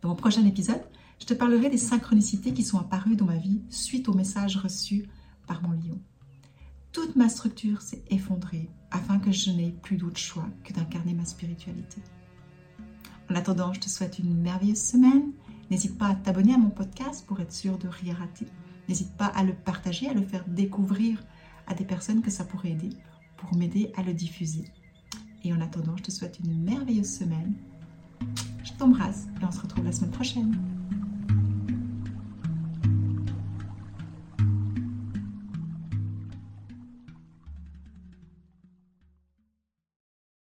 Dans 0.00 0.10
mon 0.10 0.14
prochain 0.14 0.46
épisode, 0.46 0.84
je 1.18 1.26
te 1.26 1.34
parlerai 1.34 1.68
des 1.68 1.78
synchronicités 1.78 2.52
qui 2.52 2.62
sont 2.62 2.78
apparues 2.78 3.16
dans 3.16 3.24
ma 3.24 3.38
vie 3.38 3.60
suite 3.70 4.08
au 4.08 4.14
message 4.14 4.56
reçu 4.56 5.08
par 5.48 5.64
mon 5.64 5.72
lion. 5.72 6.00
Toute 6.92 7.16
ma 7.16 7.28
structure 7.28 7.82
s'est 7.82 8.04
effondrée 8.08 8.70
afin 8.92 9.18
que 9.18 9.32
je 9.32 9.50
n'ai 9.50 9.72
plus 9.82 9.96
d'autre 9.96 10.20
choix 10.20 10.46
que 10.62 10.72
d'incarner 10.72 11.12
ma 11.12 11.24
spiritualité. 11.24 12.02
En 13.28 13.34
attendant, 13.34 13.72
je 13.72 13.80
te 13.80 13.88
souhaite 13.88 14.20
une 14.20 14.40
merveilleuse 14.40 14.80
semaine. 14.80 15.32
N'hésite 15.72 15.98
pas 15.98 16.06
à 16.06 16.14
t'abonner 16.14 16.54
à 16.54 16.58
mon 16.58 16.70
podcast 16.70 17.26
pour 17.26 17.40
être 17.40 17.52
sûr 17.52 17.78
de 17.78 17.88
rien 17.88 18.14
rater. 18.14 18.46
N'hésite 18.88 19.16
pas 19.16 19.26
à 19.26 19.42
le 19.42 19.54
partager, 19.54 20.08
à 20.08 20.14
le 20.14 20.22
faire 20.22 20.44
découvrir 20.46 21.18
à 21.66 21.74
des 21.74 21.84
personnes 21.84 22.22
que 22.22 22.30
ça 22.30 22.44
pourrait 22.44 22.70
aider 22.70 22.90
pour 23.36 23.54
m'aider 23.56 23.92
à 23.96 24.02
le 24.02 24.14
diffuser. 24.14 24.64
Et 25.44 25.52
en 25.52 25.60
attendant, 25.60 25.96
je 25.96 26.04
te 26.04 26.10
souhaite 26.10 26.38
une 26.44 26.62
merveilleuse 26.62 27.10
semaine. 27.18 27.54
Je 28.64 28.72
t'embrasse 28.72 29.26
et 29.40 29.44
on 29.44 29.52
se 29.52 29.60
retrouve 29.60 29.84
la 29.84 29.92
semaine 29.92 30.10
prochaine. 30.10 30.73